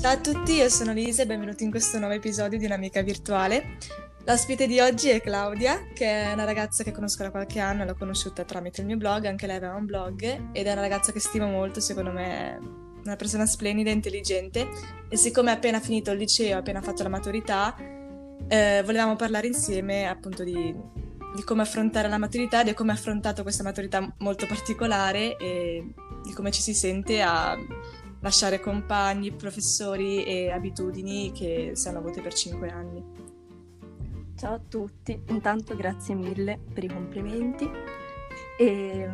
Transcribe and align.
Ciao 0.00 0.12
a 0.12 0.18
tutti, 0.18 0.52
io 0.52 0.68
sono 0.68 0.92
Lisa 0.92 1.22
e 1.22 1.26
benvenuti 1.26 1.64
in 1.64 1.70
questo 1.70 1.98
nuovo 1.98 2.14
episodio 2.14 2.56
di 2.56 2.64
Un'amica 2.64 3.02
virtuale. 3.02 3.78
L'ospite 4.24 4.68
di 4.68 4.78
oggi 4.78 5.08
è 5.08 5.20
Claudia, 5.20 5.88
che 5.92 6.06
è 6.06 6.32
una 6.32 6.44
ragazza 6.44 6.84
che 6.84 6.92
conosco 6.92 7.24
da 7.24 7.32
qualche 7.32 7.58
anno, 7.58 7.84
l'ho 7.84 7.96
conosciuta 7.96 8.44
tramite 8.44 8.80
il 8.82 8.86
mio 8.86 8.96
blog, 8.96 9.24
anche 9.24 9.48
lei 9.48 9.56
aveva 9.56 9.74
un 9.74 9.86
blog 9.86 10.50
ed 10.52 10.66
è 10.68 10.70
una 10.70 10.82
ragazza 10.82 11.10
che 11.10 11.18
stimo 11.18 11.48
molto, 11.48 11.80
secondo 11.80 12.12
me 12.12 12.60
una 13.02 13.16
persona 13.16 13.44
splendida 13.44 13.90
e 13.90 13.94
intelligente 13.94 14.68
e 15.08 15.16
siccome 15.16 15.50
ha 15.50 15.54
appena 15.54 15.80
finito 15.80 16.12
il 16.12 16.18
liceo, 16.18 16.54
ha 16.54 16.60
appena 16.60 16.80
fatto 16.80 17.02
la 17.02 17.08
maturità, 17.08 17.74
eh, 18.46 18.82
volevamo 18.84 19.16
parlare 19.16 19.48
insieme 19.48 20.06
appunto 20.06 20.44
di, 20.44 20.72
di 21.34 21.42
come 21.42 21.62
affrontare 21.62 22.08
la 22.08 22.18
maturità, 22.18 22.62
di 22.62 22.72
come 22.72 22.92
ha 22.92 22.94
affrontato 22.94 23.42
questa 23.42 23.64
maturità 23.64 24.14
molto 24.18 24.46
particolare 24.46 25.36
e 25.38 25.92
di 26.22 26.32
come 26.32 26.52
ci 26.52 26.62
si 26.62 26.72
sente 26.72 27.20
a 27.20 27.56
lasciare 28.20 28.60
compagni, 28.60 29.32
professori 29.32 30.24
e 30.24 30.50
abitudini 30.50 31.32
che 31.32 31.72
si 31.74 31.88
hanno 31.88 31.98
avute 31.98 32.20
per 32.20 32.34
cinque 32.34 32.70
anni. 32.70 33.04
Ciao 34.36 34.54
a 34.54 34.60
tutti, 34.60 35.20
intanto 35.28 35.74
grazie 35.74 36.14
mille 36.14 36.60
per 36.72 36.84
i 36.84 36.88
complimenti. 36.88 37.68
E, 38.56 39.08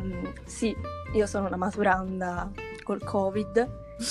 sì, 0.45 0.75
io 1.13 1.25
sono 1.25 1.47
una 1.47 1.55
maturanda 1.55 2.51
col 2.83 3.03
Covid, 3.03 3.69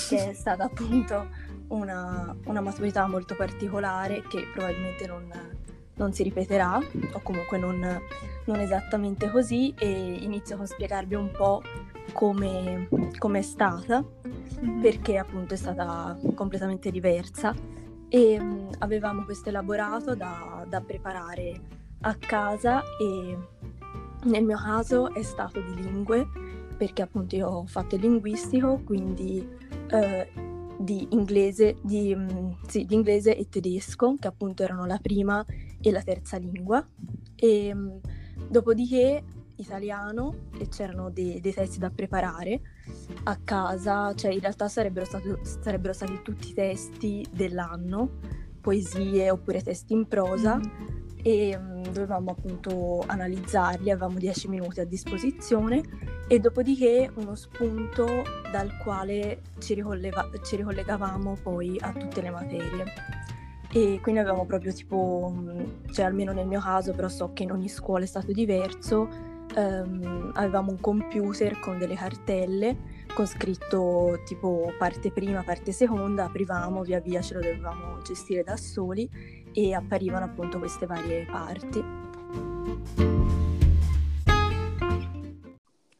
che 0.09 0.29
è 0.29 0.33
stata 0.33 0.65
appunto 0.65 1.27
una, 1.67 2.35
una 2.45 2.61
maturità 2.61 3.07
molto 3.07 3.35
particolare 3.35 4.23
che 4.27 4.47
probabilmente 4.53 5.07
non, 5.07 5.31
non 5.95 6.13
si 6.13 6.23
ripeterà, 6.23 6.79
o 7.13 7.21
comunque 7.21 7.57
non, 7.57 8.01
non, 8.45 8.59
esattamente 8.59 9.29
così, 9.31 9.73
e 9.77 9.89
inizio 9.89 10.57
con 10.57 10.67
spiegarvi 10.67 11.15
un 11.15 11.31
po' 11.31 11.61
come 12.13 13.39
è 13.39 13.41
stata, 13.41 14.03
mm-hmm. 14.03 14.81
perché 14.81 15.17
appunto 15.17 15.53
è 15.53 15.57
stata 15.57 16.17
completamente 16.33 16.91
diversa. 16.91 17.53
E 18.07 18.37
um, 18.39 18.69
avevamo 18.79 19.23
questo 19.23 19.49
elaborato 19.49 20.15
da, 20.15 20.65
da 20.69 20.79
preparare 20.81 21.59
a 22.01 22.15
casa 22.15 22.81
e 22.99 23.37
nel 24.25 24.43
mio 24.43 24.57
caso 24.57 25.13
è 25.13 25.21
stato 25.21 25.59
di 25.61 25.81
lingue, 25.81 26.27
perché 26.77 27.01
appunto 27.01 27.35
io 27.35 27.47
ho 27.47 27.65
fatto 27.65 27.95
il 27.95 28.01
linguistico, 28.01 28.81
quindi 28.83 29.47
eh, 29.89 30.27
di, 30.77 31.07
inglese, 31.11 31.77
di, 31.81 32.15
mm, 32.15 32.51
sì, 32.67 32.85
di, 32.85 32.95
inglese, 32.95 33.35
e 33.35 33.47
tedesco, 33.49 34.15
che 34.19 34.27
appunto 34.27 34.63
erano 34.63 34.85
la 34.85 34.99
prima 35.01 35.45
e 35.81 35.91
la 35.91 36.01
terza 36.01 36.37
lingua. 36.37 36.85
E 37.35 37.73
mm, 37.73 37.97
dopodiché 38.49 39.23
italiano 39.57 40.49
e 40.57 40.67
c'erano 40.67 41.09
dei, 41.09 41.39
dei, 41.39 41.53
testi 41.53 41.79
da 41.79 41.89
preparare 41.89 42.61
a 43.23 43.37
casa, 43.43 44.13
cioè 44.15 44.31
in 44.31 44.39
realtà 44.39 44.67
sarebbero, 44.67 45.05
stato, 45.05 45.39
sarebbero 45.43 45.93
stati 45.93 46.21
tutti 46.23 46.49
i 46.49 46.53
testi 46.53 47.25
dell'anno, 47.31 48.19
poesie 48.61 49.29
oppure 49.29 49.61
testi 49.61 49.93
in 49.93 50.07
prosa. 50.07 50.57
Mm-hmm 50.57 51.03
e 51.27 51.57
um, 51.57 51.81
dovevamo 51.81 52.29
appunto 52.29 53.03
analizzarli, 53.03 53.89
avevamo 53.89 54.19
10 54.19 54.47
minuti 54.47 54.79
a 54.79 54.85
disposizione 54.85 55.81
e 56.27 56.37
dopodiché 56.37 57.09
uno 57.15 57.33
spunto 57.33 58.05
dal 58.51 58.77
quale 58.77 59.41
ci, 59.57 59.73
ricollega- 59.73 60.29
ci 60.43 60.57
ricollegavamo 60.57 61.35
poi 61.41 61.79
a 61.79 61.93
tutte 61.93 62.21
le 62.21 62.29
materie. 62.29 62.85
E 63.71 63.97
quindi 64.03 64.21
avevamo 64.21 64.45
proprio 64.45 64.71
tipo, 64.71 65.33
cioè 65.91 66.05
almeno 66.05 66.31
nel 66.31 66.45
mio 66.45 66.59
caso, 66.59 66.93
però 66.93 67.09
so 67.09 67.33
che 67.33 67.41
in 67.41 67.51
ogni 67.51 67.69
scuola 67.69 68.03
è 68.03 68.07
stato 68.07 68.31
diverso, 68.31 69.09
um, 69.55 70.31
avevamo 70.33 70.71
un 70.71 70.79
computer 70.79 71.59
con 71.59 71.77
delle 71.77 71.95
cartelle 71.95 72.93
con 73.13 73.25
scritto 73.25 74.21
tipo 74.25 74.73
parte 74.77 75.11
prima, 75.11 75.41
parte 75.43 75.71
seconda, 75.71 76.25
aprivamo, 76.25 76.83
via 76.83 76.99
via 76.99 77.21
ce 77.21 77.35
lo 77.35 77.39
dovevamo 77.39 78.01
gestire 78.01 78.43
da 78.43 78.57
soli 78.57 79.09
e 79.53 79.73
apparivano 79.73 80.25
appunto 80.25 80.59
queste 80.59 80.85
varie 80.85 81.25
parti. 81.25 81.83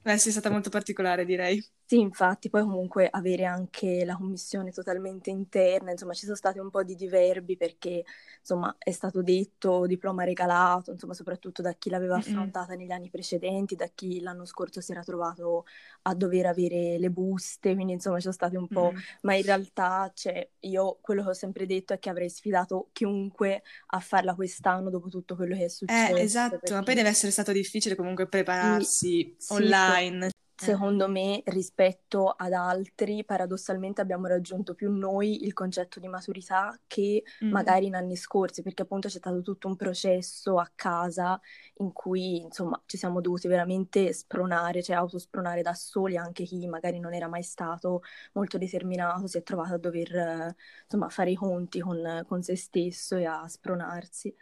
Beh, 0.02 0.18
sei 0.18 0.32
stata 0.32 0.52
molto 0.52 0.70
particolare, 0.70 1.26
direi. 1.26 1.66
Sì, 1.88 2.00
infatti, 2.00 2.50
poi 2.50 2.64
comunque 2.64 3.08
avere 3.08 3.46
anche 3.46 4.04
la 4.06 4.16
commissione 4.16 4.72
totalmente 4.72 5.30
interna, 5.30 5.92
insomma, 5.92 6.14
ci 6.14 6.24
sono 6.24 6.36
stati 6.36 6.58
un 6.58 6.72
po' 6.72 6.82
di 6.82 6.96
diverbi 6.96 7.58
perché, 7.58 8.04
insomma, 8.40 8.76
è 8.80 8.90
stato 8.90 9.22
detto 9.22 9.86
diploma 9.86 10.24
regalato, 10.24 10.92
insomma, 10.92 11.14
soprattutto 11.14 11.62
da 11.62 11.74
chi 11.74 11.92
l'aveva 11.92 12.16
affrontata 12.16 12.74
negli 12.74 12.90
anni 12.90 13.12
precedenti, 13.12 13.76
da 13.76 13.88
chi 13.94 14.20
l'anno 14.20 14.46
scorso 14.46 14.82
si 14.82 14.94
era 14.94 15.04
trovato 15.04 15.66
a 16.04 16.16
dover 16.16 16.48
avere 16.48 16.98
le 16.98 17.12
buste, 17.12 17.76
quindi, 17.76 17.94
insomma, 17.94 18.16
ci 18.16 18.24
sono 18.24 18.34
stati 18.34 18.56
un 18.56 18.68
po', 18.68 18.92
mm-hmm. 18.92 19.04
ma 19.22 19.36
in 19.36 19.44
realtà, 19.44 20.12
cioè, 20.12 20.50
io 20.62 20.98
quello 21.02 21.22
che 21.22 21.30
ho 21.30 21.34
sempre 21.34 21.68
detto 21.68 21.94
è 21.94 22.00
che 22.00 22.10
avrei 22.10 22.32
sfidato 22.32 22.90
chiunque 22.94 23.62
a 23.88 24.00
farla 24.00 24.34
quest'anno 24.34 24.90
dopo 24.90 25.10
tutto 25.10 25.36
quello 25.36 25.56
che 25.56 25.66
è 25.66 25.70
successo. 25.70 26.16
Eh, 26.16 26.22
esatto, 26.22 26.58
perché... 26.58 26.74
ma 26.74 26.82
poi 26.82 26.96
deve 26.96 27.10
essere 27.10 27.32
stato 27.32 27.52
difficile 27.52 27.94
comunque 27.94 28.28
prepararsi 28.28 29.36
sì, 29.38 29.54
online. 29.54 30.30
Sì, 30.30 30.44
secondo 30.56 31.08
me, 31.10 31.42
rispetto 31.46 32.30
ad 32.30 32.54
altri, 32.54 33.26
paradossalmente 33.26 34.02
abbiamo 34.02 34.28
raggiunto 34.28 34.74
più 34.74 34.92
noi 34.92 35.44
il 35.46 35.54
concetto 35.54 36.00
di 36.00 36.08
maturità 36.08 36.78
che 36.88 37.24
mm. 37.44 37.52
magari 37.52 37.88
in 37.88 37.96
anni 37.96 38.16
scorsi, 38.16 38.62
perché 38.62 38.84
appunto 38.84 39.08
c'è 39.08 39.18
stato 39.18 39.42
tutto 39.42 39.68
un 39.68 39.76
processo 39.76 40.58
a 40.58 40.72
casa 40.74 41.40
in 41.80 41.92
cui, 41.92 42.42
insomma, 42.42 42.82
ci 42.86 42.98
siamo 42.98 43.22
dovuti 43.22 43.48
veramente 43.48 44.14
spronare, 44.14 44.82
cioè 44.82 44.96
autospronare 44.96 45.62
da 45.62 45.74
soli, 45.74 46.16
anche 46.18 46.44
chi 46.44 46.66
magari 46.68 47.00
non 47.00 47.14
era 47.14 47.28
mai 47.28 47.44
stato 47.44 48.02
molto 48.34 48.58
determinato, 48.58 49.28
si 49.28 49.38
è 49.38 49.44
trovato 49.44 49.74
a 49.74 49.78
dover, 49.78 50.56
insomma, 50.84 51.10
fare 51.10 51.32
i 51.32 51.36
conti 51.36 51.80
con, 51.80 52.24
con 52.28 52.42
se 52.42 52.56
stesso 52.56 53.18
e 53.18 53.26
a 53.26 53.48
spronarsi. 53.48 54.34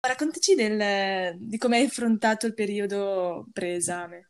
Raccontaci 0.00 0.54
del, 0.54 1.38
di 1.38 1.56
come 1.56 1.78
hai 1.78 1.84
affrontato 1.84 2.46
il 2.46 2.54
periodo 2.54 3.46
preesame. 3.52 4.28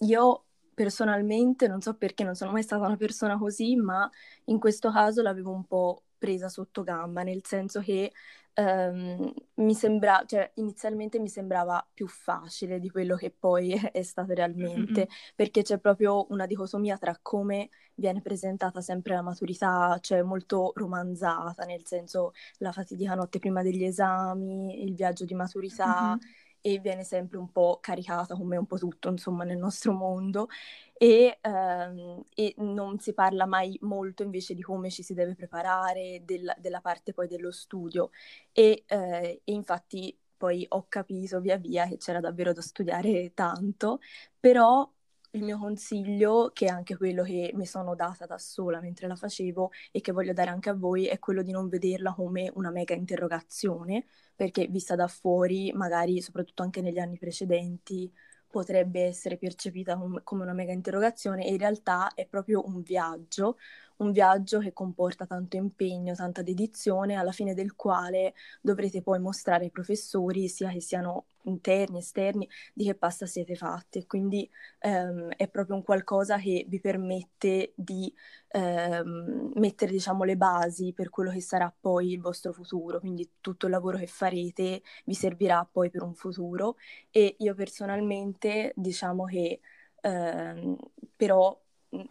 Io 0.00 0.44
personalmente 0.74 1.68
non 1.68 1.80
so 1.82 1.94
perché 1.94 2.24
non 2.24 2.34
sono 2.34 2.52
mai 2.52 2.62
stata 2.62 2.86
una 2.86 2.96
persona 2.96 3.36
così, 3.36 3.76
ma 3.76 4.10
in 4.46 4.58
questo 4.58 4.90
caso 4.90 5.20
l'avevo 5.22 5.52
un 5.52 5.64
po' 5.64 6.04
presa 6.16 6.48
sotto 6.48 6.82
gamba, 6.82 7.22
nel 7.22 7.44
senso 7.44 7.80
che 7.80 8.12
um, 8.54 9.32
mi 9.54 9.74
sembra, 9.74 10.22
cioè, 10.26 10.50
inizialmente 10.54 11.18
mi 11.18 11.28
sembrava 11.28 11.86
più 11.92 12.06
facile 12.06 12.78
di 12.78 12.88
quello 12.90 13.16
che 13.16 13.30
poi 13.30 13.72
è 13.92 14.02
stato 14.02 14.32
realmente, 14.32 15.00
mm-hmm. 15.00 15.32
perché 15.34 15.62
c'è 15.62 15.78
proprio 15.78 16.26
una 16.30 16.46
dicotomia 16.46 16.96
tra 16.96 17.18
come 17.20 17.68
viene 17.94 18.22
presentata 18.22 18.80
sempre 18.80 19.14
la 19.14 19.22
maturità, 19.22 19.98
cioè 20.00 20.22
molto 20.22 20.72
romanzata, 20.74 21.64
nel 21.64 21.84
senso 21.84 22.32
la 22.58 22.72
fatidica 22.72 23.14
notte 23.14 23.38
prima 23.38 23.62
degli 23.62 23.84
esami, 23.84 24.82
il 24.82 24.94
viaggio 24.94 25.24
di 25.24 25.34
maturità. 25.34 26.16
Mm-hmm 26.16 26.48
e 26.60 26.78
viene 26.78 27.04
sempre 27.04 27.38
un 27.38 27.50
po' 27.50 27.78
caricata 27.80 28.34
come 28.34 28.56
un 28.56 28.66
po' 28.66 28.78
tutto 28.78 29.08
insomma 29.08 29.44
nel 29.44 29.58
nostro 29.58 29.92
mondo. 29.92 30.48
E, 30.92 31.38
ehm, 31.40 32.22
e 32.34 32.54
non 32.58 32.98
si 32.98 33.14
parla 33.14 33.46
mai 33.46 33.78
molto 33.82 34.22
invece 34.22 34.54
di 34.54 34.62
come 34.62 34.90
ci 34.90 35.02
si 35.02 35.14
deve 35.14 35.34
preparare, 35.34 36.22
del, 36.24 36.54
della 36.58 36.80
parte 36.80 37.12
poi 37.12 37.26
dello 37.28 37.50
studio. 37.50 38.10
E, 38.52 38.84
eh, 38.86 39.40
e 39.44 39.52
infatti 39.52 40.16
poi 40.36 40.64
ho 40.70 40.86
capito 40.88 41.40
via 41.40 41.56
via 41.56 41.86
che 41.86 41.96
c'era 41.98 42.20
davvero 42.20 42.52
da 42.52 42.62
studiare 42.62 43.32
tanto, 43.34 44.00
però 44.38 44.90
il 45.32 45.42
mio 45.44 45.58
consiglio, 45.58 46.50
che 46.52 46.66
è 46.66 46.68
anche 46.68 46.96
quello 46.96 47.22
che 47.22 47.52
mi 47.54 47.66
sono 47.66 47.94
data 47.94 48.26
da 48.26 48.38
sola 48.38 48.80
mentre 48.80 49.06
la 49.06 49.14
facevo 49.16 49.70
e 49.92 50.00
che 50.00 50.12
voglio 50.12 50.32
dare 50.32 50.50
anche 50.50 50.70
a 50.70 50.74
voi, 50.74 51.06
è 51.06 51.18
quello 51.20 51.42
di 51.42 51.52
non 51.52 51.68
vederla 51.68 52.12
come 52.14 52.50
una 52.54 52.70
mega 52.70 52.94
interrogazione, 52.94 54.06
perché 54.34 54.66
vista 54.66 54.96
da 54.96 55.06
fuori, 55.06 55.72
magari 55.72 56.20
soprattutto 56.20 56.62
anche 56.62 56.80
negli 56.82 56.98
anni 56.98 57.18
precedenti, 57.18 58.12
potrebbe 58.50 59.02
essere 59.04 59.36
percepita 59.38 59.96
come 60.24 60.42
una 60.42 60.52
mega 60.52 60.72
interrogazione 60.72 61.46
e 61.46 61.52
in 61.52 61.58
realtà 61.58 62.12
è 62.14 62.26
proprio 62.26 62.66
un 62.66 62.82
viaggio, 62.82 63.56
un 64.00 64.12
viaggio 64.12 64.58
che 64.60 64.72
comporta 64.72 65.26
tanto 65.26 65.56
impegno, 65.56 66.14
tanta 66.14 66.42
dedizione, 66.42 67.14
alla 67.16 67.32
fine 67.32 67.54
del 67.54 67.74
quale 67.76 68.34
dovrete 68.60 69.02
poi 69.02 69.18
mostrare 69.20 69.64
ai 69.64 69.70
professori, 69.70 70.48
sia 70.48 70.70
che 70.70 70.80
siano 70.80 71.26
interni, 71.44 71.98
esterni, 71.98 72.48
di 72.74 72.84
che 72.84 72.94
pasta 72.94 73.26
siete 73.26 73.54
fatti. 73.56 74.06
Quindi 74.06 74.48
ehm, 74.80 75.30
è 75.36 75.48
proprio 75.48 75.76
un 75.76 75.82
qualcosa 75.82 76.38
che 76.38 76.64
vi 76.68 76.80
permette 76.80 77.72
di 77.76 78.12
ehm, 78.48 79.52
mettere, 79.54 79.90
diciamo, 79.92 80.24
le 80.24 80.36
basi 80.36 80.92
per 80.92 81.10
quello 81.10 81.30
che 81.30 81.40
sarà 81.40 81.72
poi 81.78 82.12
il 82.12 82.20
vostro 82.20 82.52
futuro. 82.52 83.00
Quindi 83.00 83.30
tutto 83.40 83.66
il 83.66 83.72
lavoro 83.72 83.98
che 83.98 84.06
farete 84.06 84.82
vi 85.04 85.14
servirà 85.14 85.66
poi 85.70 85.90
per 85.90 86.02
un 86.02 86.14
futuro. 86.14 86.76
E 87.10 87.36
io 87.38 87.54
personalmente, 87.54 88.72
diciamo 88.76 89.24
che 89.24 89.60
ehm, 90.02 90.76
però 91.16 91.58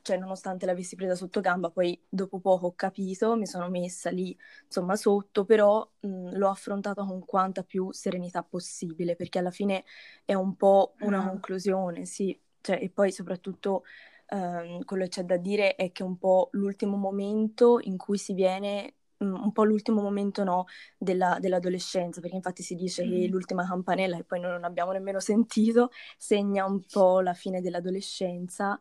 cioè 0.01 0.17
nonostante 0.17 0.65
l'avessi 0.65 0.95
presa 0.95 1.15
sotto 1.15 1.39
gamba, 1.39 1.69
poi 1.69 1.99
dopo 2.07 2.39
poco 2.39 2.67
ho 2.67 2.75
capito, 2.75 3.35
mi 3.35 3.47
sono 3.47 3.69
messa 3.69 4.09
lì, 4.09 4.37
insomma, 4.65 4.95
sotto, 4.95 5.45
però 5.45 5.87
mh, 6.01 6.37
l'ho 6.37 6.49
affrontato 6.49 7.05
con 7.05 7.23
quanta 7.25 7.63
più 7.63 7.91
serenità 7.91 8.43
possibile, 8.43 9.15
perché 9.15 9.39
alla 9.39 9.51
fine 9.51 9.85
è 10.25 10.33
un 10.33 10.55
po' 10.55 10.95
una 10.99 11.23
ah. 11.23 11.27
conclusione, 11.29 12.05
sì, 12.05 12.37
cioè, 12.61 12.79
e 12.81 12.89
poi 12.89 13.11
soprattutto 13.11 13.83
ehm, 14.27 14.83
quello 14.83 15.03
che 15.03 15.09
c'è 15.09 15.23
da 15.23 15.37
dire 15.37 15.75
è 15.75 15.91
che 15.91 16.03
è 16.03 16.05
un 16.05 16.17
po' 16.17 16.49
l'ultimo 16.51 16.97
momento 16.97 17.79
in 17.81 17.97
cui 17.97 18.17
si 18.17 18.33
viene 18.33 18.95
un 19.21 19.51
po' 19.51 19.65
l'ultimo 19.65 20.01
momento 20.01 20.45
no, 20.45 20.65
della, 20.97 21.37
dell'adolescenza, 21.41 22.21
perché 22.21 22.37
infatti 22.37 22.63
si 22.63 22.75
dice 22.75 23.05
mm. 23.05 23.09
che 23.09 23.27
l'ultima 23.27 23.67
campanella, 23.67 24.15
che 24.15 24.23
poi 24.23 24.39
non 24.39 24.63
abbiamo 24.63 24.93
nemmeno 24.93 25.19
sentito, 25.19 25.89
segna 26.17 26.65
un 26.65 26.81
po' 26.89 27.19
la 27.19 27.33
fine 27.33 27.59
dell'adolescenza 27.59 28.79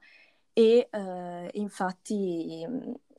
e 0.59 0.89
eh, 0.91 1.51
infatti, 1.53 2.67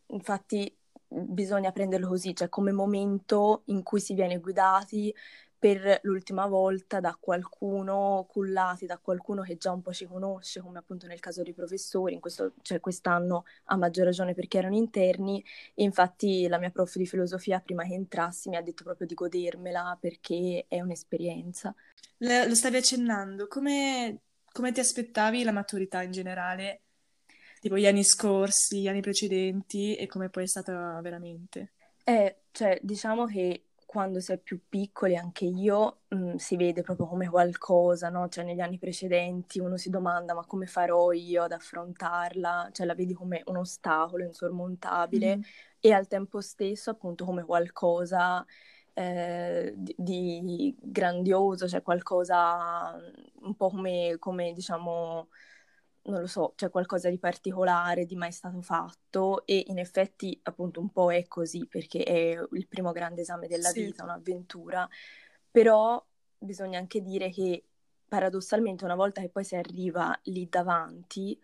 infatti 0.08 0.78
bisogna 1.08 1.72
prenderlo 1.72 2.10
così, 2.10 2.36
cioè 2.36 2.50
come 2.50 2.74
momento 2.74 3.62
in 3.68 3.82
cui 3.82 4.02
si 4.02 4.14
viene 4.14 4.40
guidati 4.40 5.16
per 5.58 6.02
l'ultima 6.04 6.48
volta 6.48 7.00
da 7.00 7.18
qualcuno, 7.18 8.26
cullati 8.30 8.86
da 8.86 8.98
qualcuno 8.98 9.42
che 9.44 9.56
già 9.56 9.72
un 9.72 9.82
po' 9.82 9.94
ci 9.94 10.06
conosce, 10.06 10.60
come 10.60 10.80
appunto 10.80 11.08
nel 11.08 11.22
caso 11.22 11.42
dei 11.42 11.54
professori, 11.54 12.20
questo, 12.20 12.56
cioè 12.62 12.82
quest'anno 12.82 13.46
a 13.66 13.78
maggior 13.78 14.04
ragione 14.04 14.34
perché 14.34 14.58
erano 14.58 14.76
interni, 14.76 15.42
infatti 15.76 16.46
la 16.50 16.58
mia 16.60 16.72
prof 16.72 16.98
di 16.98 17.06
filosofia 17.06 17.62
prima 17.62 17.86
che 17.86 17.94
entrassi 17.94 18.50
mi 18.50 18.58
ha 18.58 18.62
detto 18.62 18.84
proprio 18.84 19.08
di 19.08 19.14
godermela 19.14 19.98
perché 19.98 20.66
è 20.68 20.82
un'esperienza. 20.82 21.74
Lo 22.18 22.54
stavi 22.56 22.76
accennando, 22.76 23.48
come, 23.48 24.24
come 24.52 24.74
ti 24.74 24.82
aspettavi 24.82 25.44
la 25.44 25.54
maturità 25.54 26.02
in 26.02 26.12
generale? 26.12 26.82
Tipo 27.60 27.78
gli 27.78 27.86
anni 27.86 28.04
scorsi, 28.04 28.82
gli 28.82 28.88
anni 28.88 29.02
precedenti 29.02 29.96
e 29.96 30.08
come 30.08 30.30
poi 30.30 30.44
è 30.44 30.48
stata 30.48 31.00
veramente? 31.02 31.74
Eh, 32.04 32.38
cioè, 32.52 32.80
diciamo 32.82 33.26
che 33.26 33.66
quando 33.90 34.20
si 34.20 34.32
è 34.32 34.38
più 34.38 34.62
piccoli, 34.70 35.16
anche 35.16 35.46
io, 35.46 36.02
mh, 36.10 36.16
mm, 36.16 36.36
si 36.36 36.56
vede 36.56 36.84
proprio 36.84 37.08
come 37.08 37.28
qualcosa, 37.28 38.10
no? 38.10 38.30
Cioè 38.30 38.44
negli 38.44 38.60
anni 38.60 38.78
precedenti 38.78 39.60
uno 39.60 39.78
si 39.78 39.90
domanda 39.90 40.36
ma 40.36 40.46
come 40.46 40.68
farò 40.68 41.12
io 41.12 41.42
ad 41.42 41.54
affrontarla? 41.54 42.70
Cioè 42.72 42.86
la 42.86 42.94
vedi 42.94 43.14
come 43.14 43.42
un 43.48 43.58
ostacolo 43.58 44.24
insormontabile 44.24 45.38
mm. 45.38 45.42
e 45.80 45.92
al 45.92 46.08
tempo 46.08 46.40
stesso 46.40 46.92
appunto 46.92 47.26
come 47.26 47.44
qualcosa 47.44 48.46
eh, 48.94 49.74
di, 49.76 50.42
di, 50.44 50.76
grandioso, 50.80 51.68
cioè 51.68 51.82
qualcosa 51.82 52.96
un 53.42 53.56
po' 53.56 53.70
come, 53.70 54.18
come 54.20 54.54
diciamo 54.54 55.30
non 56.10 56.22
lo 56.22 56.28
so, 56.28 56.54
c'è 56.56 56.70
qualcosa 56.70 57.10
di 57.10 57.20
particolare, 57.20 58.06
di 58.06 58.16
mai 58.16 58.32
stato 58.32 58.62
fatto 58.62 59.46
e 59.46 59.66
in 59.68 59.80
effetti 59.80 60.40
appunto 60.44 60.80
un 60.80 60.90
po' 60.92 61.12
è 61.12 61.28
così 61.28 61.66
perché 61.68 62.04
è 62.04 62.40
il 62.52 62.68
primo 62.68 62.92
grande 62.92 63.22
esame 63.22 63.48
della 63.48 63.72
sì. 63.72 63.84
vita, 63.84 64.04
un'avventura, 64.04 64.88
però 65.52 66.04
bisogna 66.38 66.80
anche 66.80 67.02
dire 67.02 67.30
che 67.30 67.64
paradossalmente 68.08 68.86
una 68.86 68.96
volta 68.96 69.22
che 69.22 69.30
poi 69.30 69.44
si 69.44 69.56
arriva 69.56 70.18
lì 70.24 70.48
davanti, 70.50 71.40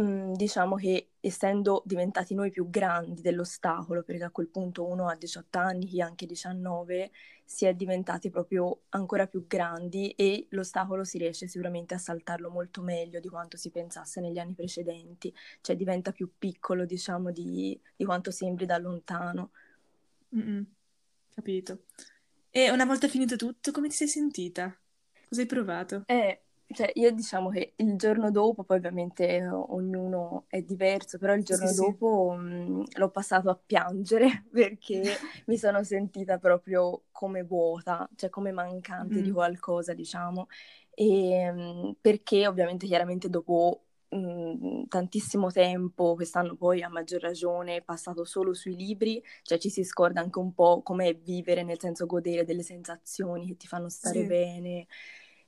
Mm, 0.00 0.32
diciamo 0.32 0.74
che 0.74 1.12
essendo 1.20 1.82
diventati 1.84 2.34
noi 2.34 2.50
più 2.50 2.68
grandi 2.68 3.22
dell'ostacolo, 3.22 4.02
perché 4.02 4.24
a 4.24 4.30
quel 4.30 4.48
punto 4.48 4.84
uno 4.86 5.08
ha 5.08 5.14
18 5.14 5.58
anni, 5.58 5.86
chi 5.86 6.00
anche 6.00 6.26
19, 6.26 7.12
si 7.44 7.66
è 7.66 7.74
diventati 7.74 8.30
proprio 8.30 8.82
ancora 8.90 9.26
più 9.26 9.46
grandi 9.46 10.10
e 10.10 10.46
l'ostacolo 10.50 11.04
si 11.04 11.18
riesce 11.18 11.46
sicuramente 11.46 11.94
a 11.94 11.98
saltarlo 11.98 12.50
molto 12.50 12.80
meglio 12.82 13.20
di 13.20 13.28
quanto 13.28 13.56
si 13.56 13.70
pensasse 13.70 14.20
negli 14.20 14.38
anni 14.38 14.54
precedenti, 14.54 15.32
cioè 15.60 15.76
diventa 15.76 16.12
più 16.12 16.30
piccolo, 16.38 16.84
diciamo, 16.84 17.30
di, 17.30 17.78
di 17.94 18.04
quanto 18.04 18.30
sembri 18.30 18.66
da 18.66 18.78
lontano. 18.78 19.50
Mm-mm, 20.34 20.64
capito. 21.34 21.84
E 22.50 22.70
una 22.70 22.84
volta 22.84 23.08
finito 23.08 23.36
tutto, 23.36 23.72
come 23.72 23.88
ti 23.88 23.94
sei 23.94 24.08
sentita? 24.08 24.76
Cosa 25.28 25.40
hai 25.40 25.46
provato? 25.46 26.04
Eh, 26.06 26.43
cioè, 26.66 26.90
io 26.94 27.10
diciamo 27.12 27.50
che 27.50 27.74
il 27.76 27.96
giorno 27.96 28.30
dopo, 28.30 28.64
poi 28.64 28.78
ovviamente 28.78 29.26
eh, 29.28 29.46
ognuno 29.48 30.44
è 30.48 30.62
diverso, 30.62 31.18
però 31.18 31.34
il 31.34 31.44
giorno 31.44 31.68
sì, 31.68 31.74
dopo 31.74 32.36
sì. 32.38 32.44
Mh, 32.44 32.84
l'ho 32.96 33.10
passato 33.10 33.50
a 33.50 33.58
piangere 33.64 34.44
perché 34.50 35.02
mi 35.46 35.58
sono 35.58 35.82
sentita 35.84 36.38
proprio 36.38 37.04
come 37.12 37.42
vuota, 37.42 38.08
cioè 38.16 38.30
come 38.30 38.50
mancante 38.52 39.20
mm. 39.20 39.22
di 39.22 39.30
qualcosa, 39.30 39.92
diciamo. 39.94 40.46
E, 40.94 41.50
mh, 41.52 41.96
perché 42.00 42.46
ovviamente 42.46 42.86
chiaramente 42.86 43.28
dopo 43.28 43.84
mh, 44.08 44.86
tantissimo 44.88 45.50
tempo, 45.50 46.14
quest'anno 46.14 46.56
poi 46.56 46.82
a 46.82 46.88
maggior 46.88 47.20
ragione 47.20 47.82
passato 47.82 48.24
solo 48.24 48.54
sui 48.54 48.74
libri, 48.76 49.22
cioè 49.42 49.58
ci 49.58 49.70
si 49.70 49.84
scorda 49.84 50.20
anche 50.20 50.38
un 50.38 50.54
po' 50.54 50.82
com'è 50.82 51.14
vivere, 51.16 51.62
nel 51.62 51.78
senso 51.80 52.06
godere 52.06 52.44
delle 52.44 52.62
sensazioni 52.62 53.46
che 53.46 53.56
ti 53.56 53.66
fanno 53.66 53.88
stare 53.88 54.20
sì. 54.20 54.26
bene. 54.26 54.86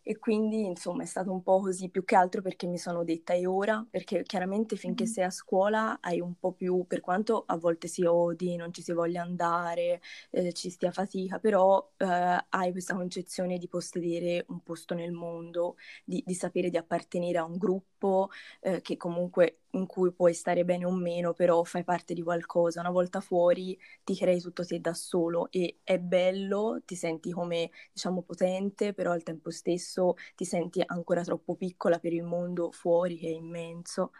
E 0.09 0.19
quindi, 0.21 0.65
insomma, 0.65 1.03
è 1.03 1.07
stato 1.07 1.33
un 1.33 1.43
po' 1.43 1.59
così, 1.59 1.89
più 1.91 2.05
che 2.05 2.15
altro 2.15 2.41
perché 2.41 2.69
mi 2.69 2.79
sono 2.79 3.03
detta 3.03 3.35
è 3.35 3.45
ora, 3.49 3.85
perché 3.91 4.23
chiaramente 4.23 4.77
finché 4.77 5.05
sei 5.05 5.25
a 5.25 5.31
scuola 5.31 5.99
hai 6.01 6.21
un 6.21 6.39
po' 6.39 6.53
più, 6.53 6.85
per 6.87 7.01
quanto 7.01 7.43
a 7.45 7.57
volte 7.57 7.89
si 7.89 8.05
odi, 8.05 8.55
non 8.55 8.73
ci 8.73 8.83
si 8.83 8.93
voglia 8.93 9.23
andare, 9.23 10.01
eh, 10.31 10.53
ci 10.53 10.71
stia 10.71 10.93
fatica, 10.93 11.41
però 11.41 11.93
eh, 11.97 12.07
hai 12.51 12.71
questa 12.71 12.95
concezione 12.95 13.59
di 13.59 13.67
possedere 13.67 14.45
un 14.49 14.63
posto 14.63 14.95
nel 14.95 15.11
mondo, 15.11 15.75
di, 16.05 16.23
di 16.25 16.35
sapere 16.35 16.71
di 16.71 16.77
appartenere 16.77 17.39
a 17.39 17.45
un 17.45 17.57
gruppo 17.57 18.31
eh, 18.61 18.81
che 18.83 18.97
comunque 18.97 19.63
in 19.77 19.87
cui 19.87 20.13
puoi 20.13 20.35
stare 20.35 20.65
bene 20.65 20.85
o 20.85 20.91
meno, 20.91 21.33
però 21.33 21.63
fai 21.65 21.85
parte 21.85 22.15
di 22.15 22.23
qualcosa. 22.23 22.81
Una 22.81 22.91
volta 22.91 23.21
fuori 23.21 23.79
ti 24.05 24.17
crei 24.17 24.41
tutto 24.41 24.65
te 24.65 24.81
da 24.81 24.95
solo 24.95 25.51
e 25.51 25.79
è 25.83 25.99
bello, 25.99 26.83
ti 26.85 26.97
senti 26.97 27.31
come, 27.31 27.71
diciamo, 27.93 28.23
potente, 28.23 28.93
però 28.93 29.13
al 29.13 29.23
tempo 29.23 29.51
stesso 29.51 30.15
ti 30.35 30.45
senti 30.45 30.83
ancora 30.85 31.23
troppo 31.23 31.55
piccola 31.55 31.99
per 31.99 32.13
il 32.13 32.23
mondo 32.23 32.71
fuori 32.73 33.19
che 33.19 33.29
è 33.29 33.33
immenso. 33.33 34.13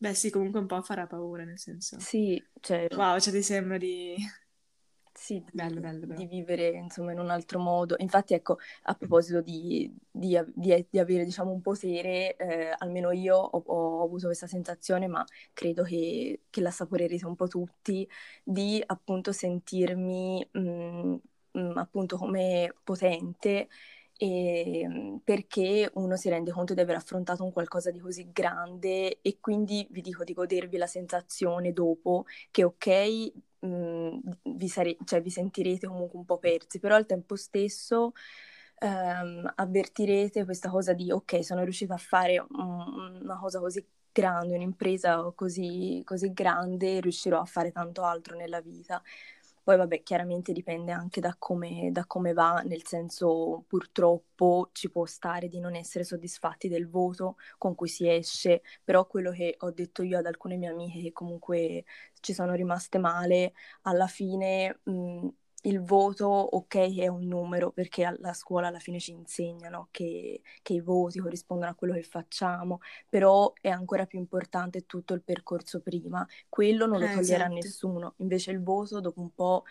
Beh, 0.00 0.14
sì, 0.14 0.30
comunque 0.30 0.60
un 0.60 0.66
po' 0.66 0.80
farà 0.82 1.06
paura, 1.06 1.44
nel 1.44 1.58
senso. 1.58 1.98
Sì, 1.98 2.42
cioè... 2.60 2.86
Wow, 2.94 3.18
cioè 3.18 3.32
ti 3.32 3.42
sembra 3.42 3.78
di 3.78 4.14
sì, 5.18 5.42
bello, 5.52 5.80
bello, 5.80 6.06
bello. 6.06 6.14
di 6.14 6.26
vivere 6.26 6.68
insomma 6.68 7.10
in 7.10 7.18
un 7.18 7.28
altro 7.28 7.58
modo. 7.58 7.96
Infatti, 7.98 8.34
ecco, 8.34 8.58
a 8.84 8.94
proposito 8.94 9.40
di, 9.40 9.92
di, 10.08 10.38
di, 10.54 10.86
di 10.88 10.98
avere 11.00 11.24
diciamo 11.24 11.50
un 11.50 11.60
potere, 11.60 12.36
eh, 12.36 12.72
almeno 12.78 13.10
io 13.10 13.36
ho, 13.36 13.62
ho, 13.66 14.04
avuto 14.04 14.26
questa 14.26 14.46
sensazione, 14.46 15.08
ma 15.08 15.24
credo 15.52 15.82
che, 15.82 16.42
che 16.48 16.60
la 16.60 16.70
saporerete 16.70 17.26
un 17.26 17.34
po' 17.34 17.48
tutti, 17.48 18.08
di 18.44 18.80
appunto 18.86 19.32
sentirmi 19.32 20.48
mh, 20.52 20.60
mm, 20.60 21.12
mh, 21.50 21.60
mm, 21.60 21.76
appunto 21.78 22.16
come 22.16 22.72
potente 22.84 23.68
e, 24.18 24.80
ehm, 24.82 25.20
perché 25.24 25.90
uno 25.94 26.16
si 26.16 26.28
rende 26.28 26.50
conto 26.52 26.74
di 26.74 26.80
aver 26.80 26.96
affrontato 26.96 27.44
un 27.44 27.52
qualcosa 27.52 27.90
di 27.92 28.00
così 28.00 28.30
grande 28.32 29.20
e 29.22 29.38
quindi 29.40 29.86
vi 29.90 30.00
dico 30.02 30.24
di 30.24 30.32
godervi 30.34 30.76
la 30.76 30.86
sensazione 30.88 31.72
dopo 31.72 32.24
che 32.50 32.64
ok, 32.64 32.86
mh, 33.60 33.66
mhmm, 33.68 34.20
vi, 34.56 34.68
sare- 34.68 34.96
cioè, 35.04 35.22
vi 35.22 35.30
sentirete 35.30 35.86
comunque 35.86 36.18
un 36.18 36.24
po' 36.26 36.38
persi, 36.38 36.78
però 36.80 36.96
al 36.96 37.06
tempo 37.06 37.36
stesso 37.36 38.12
ehm, 38.80 39.52
avvertirete 39.56 40.44
questa 40.44 40.68
cosa 40.70 40.92
di 40.92 41.10
ok, 41.10 41.44
sono 41.44 41.62
riuscita 41.62 41.94
a 41.94 41.96
fare 41.98 42.38
un- 42.38 43.20
una 43.22 43.38
cosa 43.38 43.58
così 43.60 43.84
grande, 44.12 44.54
un'impresa 44.56 45.32
così, 45.34 46.02
così 46.04 46.32
grande, 46.32 47.00
riuscirò 47.00 47.40
a 47.40 47.44
fare 47.44 47.70
tanto 47.72 48.02
altro 48.02 48.36
nella 48.36 48.60
vita. 48.60 49.00
Poi 49.68 49.76
vabbè, 49.76 50.02
chiaramente 50.02 50.52
dipende 50.54 50.92
anche 50.92 51.20
da 51.20 51.36
come, 51.38 51.90
da 51.92 52.06
come, 52.06 52.32
va, 52.32 52.62
nel 52.64 52.86
senso 52.86 53.64
purtroppo 53.66 54.70
ci 54.72 54.88
può 54.90 55.04
stare 55.04 55.48
di 55.48 55.60
non 55.60 55.74
essere 55.74 56.04
soddisfatti 56.04 56.68
del 56.68 56.88
voto 56.88 57.36
con 57.58 57.74
cui 57.74 57.88
si 57.88 58.08
esce, 58.08 58.62
però 58.82 59.06
quello 59.06 59.30
che 59.30 59.56
ho 59.58 59.70
detto 59.70 60.02
io 60.02 60.16
ad 60.16 60.24
alcune 60.24 60.56
mie 60.56 60.70
amiche 60.70 61.02
che 61.02 61.12
comunque 61.12 61.84
ci 62.20 62.32
sono 62.32 62.54
rimaste 62.54 62.96
male, 62.96 63.52
alla 63.82 64.06
fine 64.06 64.80
mh, 64.84 65.28
il 65.62 65.80
voto, 65.80 66.26
ok, 66.26 66.98
è 66.98 67.08
un 67.08 67.26
numero, 67.26 67.70
perché 67.72 68.04
alla 68.04 68.32
scuola 68.32 68.68
alla 68.68 68.78
fine 68.78 69.00
ci 69.00 69.10
insegnano 69.10 69.88
che, 69.90 70.42
che, 70.62 70.74
i 70.74 70.80
voti 70.80 71.18
corrispondono 71.18 71.70
a 71.70 71.74
quello 71.74 71.94
che 71.94 72.02
facciamo, 72.02 72.80
però 73.08 73.52
è 73.60 73.68
ancora 73.68 74.06
più 74.06 74.18
importante 74.18 74.86
tutto 74.86 75.14
il 75.14 75.22
percorso 75.22 75.80
prima. 75.80 76.26
Quello 76.48 76.86
non 76.86 77.00
lo 77.00 77.06
eh, 77.06 77.14
toglierà 77.14 77.44
esatto. 77.44 77.54
nessuno, 77.54 78.14
invece 78.18 78.52
il 78.52 78.62
voto 78.62 79.00
dopo 79.00 79.20
un 79.20 79.34
po' 79.34 79.64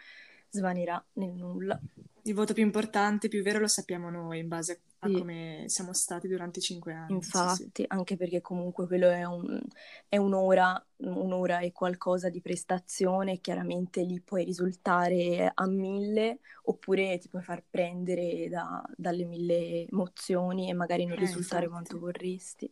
svanirà 0.50 1.03
nel 1.13 1.34
nulla. 1.34 1.79
Il 2.24 2.34
voto 2.34 2.53
più 2.53 2.63
importante, 2.63 3.29
più 3.29 3.41
vero, 3.41 3.60
lo 3.60 3.67
sappiamo 3.67 4.10
noi 4.10 4.39
in 4.39 4.50
base 4.50 4.82
a 5.00 5.12
come 5.12 5.66
siamo 5.68 5.94
stati 5.94 6.27
durante 6.27 6.60
i 6.60 6.62
cinque 6.62 6.94
anni. 6.94 7.13
Infatti, 7.13 7.63
sì, 7.63 7.72
sì. 7.74 7.86
anche 7.88 8.18
perché 8.18 8.42
comunque 8.42 8.88
quello 8.88 9.10
è, 9.10 9.24
un, 9.24 9.62
è, 10.08 10.18
un'ora, 10.18 10.84
un'ora 10.98 11.60
e 11.60 11.72
qualcosa 11.72 12.30
di 12.30 12.42
prestazione 12.42 13.39
chiaramente 13.39 14.01
lì 14.01 14.20
puoi 14.22 14.44
risultare 14.44 15.51
a 15.54 15.68
mille 15.68 16.39
oppure 16.63 17.18
ti 17.20 17.30
puoi 17.30 17.44
far 17.44 17.63
prendere 17.70 18.50
da, 18.50 18.84
dalle 18.96 19.25
mille 19.25 19.88
emozioni 19.88 20.70
e 20.70 20.74
magari 20.74 21.06
non 21.06 21.18
eh, 21.18 21.20
risultare 21.20 21.66
infatti. 21.66 21.88
quanto 21.88 22.00
vorresti. 22.00 22.72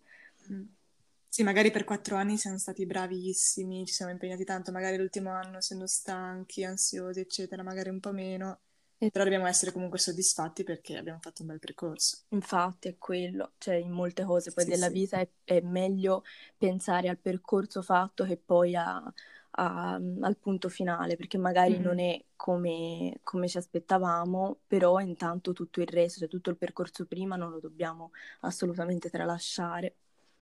Mm. 0.51 0.63
Sì, 1.27 1.43
magari 1.43 1.69
per 1.69 1.83
quattro 1.83 2.15
anni 2.15 2.37
siamo 2.37 2.57
stati 2.57 2.85
bravissimi, 2.85 3.85
ci 3.85 3.93
siamo 3.93 4.11
impegnati 4.11 4.45
tanto, 4.45 4.71
magari 4.71 4.95
l'ultimo 4.95 5.31
anno 5.31 5.57
essendo 5.57 5.85
stanchi, 5.85 6.63
ansiosi, 6.63 7.19
eccetera, 7.19 7.61
magari 7.61 7.89
un 7.89 7.99
po' 7.99 8.13
meno 8.13 8.61
Però 8.97 9.23
dobbiamo 9.23 9.47
essere 9.47 9.71
comunque 9.71 9.99
soddisfatti 9.99 10.63
perché 10.63 10.97
abbiamo 10.97 11.19
fatto 11.21 11.41
un 11.41 11.47
bel 11.49 11.59
percorso. 11.59 12.17
Infatti 12.29 12.87
è 12.89 12.97
quello, 12.97 13.53
cioè 13.57 13.75
in 13.75 13.91
molte 13.91 14.23
cose 14.25 14.51
poi 14.51 14.65
Sì, 14.65 14.71
della 14.71 14.87
sì. 14.87 14.93
vita 14.93 15.19
è, 15.19 15.29
è 15.43 15.61
meglio 15.61 16.23
pensare 16.57 17.07
al 17.09 17.17
percorso 17.17 17.81
fatto 17.81 18.25
che 18.25 18.35
poi 18.37 18.75
a- 18.75 19.01
a- 19.57 19.93
al 19.93 20.37
punto 20.37 20.67
finale, 20.69 21.15
perché 21.15 21.37
magari 21.37 21.79
non 21.79 21.93
Mhm. 21.93 21.99
è 21.99 22.25
come, 22.35 23.19
come 23.23 23.47
ci 23.47 23.57
aspettavamo, 23.57 24.59
però 24.67 24.99
intanto 24.99 25.53
tutto 25.53 25.79
il 25.81 25.87
resto, 25.87 26.19
cioè 26.19 26.27
tutto 26.27 26.49
il 26.49 26.57
percorso 26.57 27.05
prima 27.05 27.35
non 27.37 27.51
lo 27.51 27.59
dobbiamo 27.59 28.11
assolutamente 28.41 29.09
tralasciare. 29.09 29.95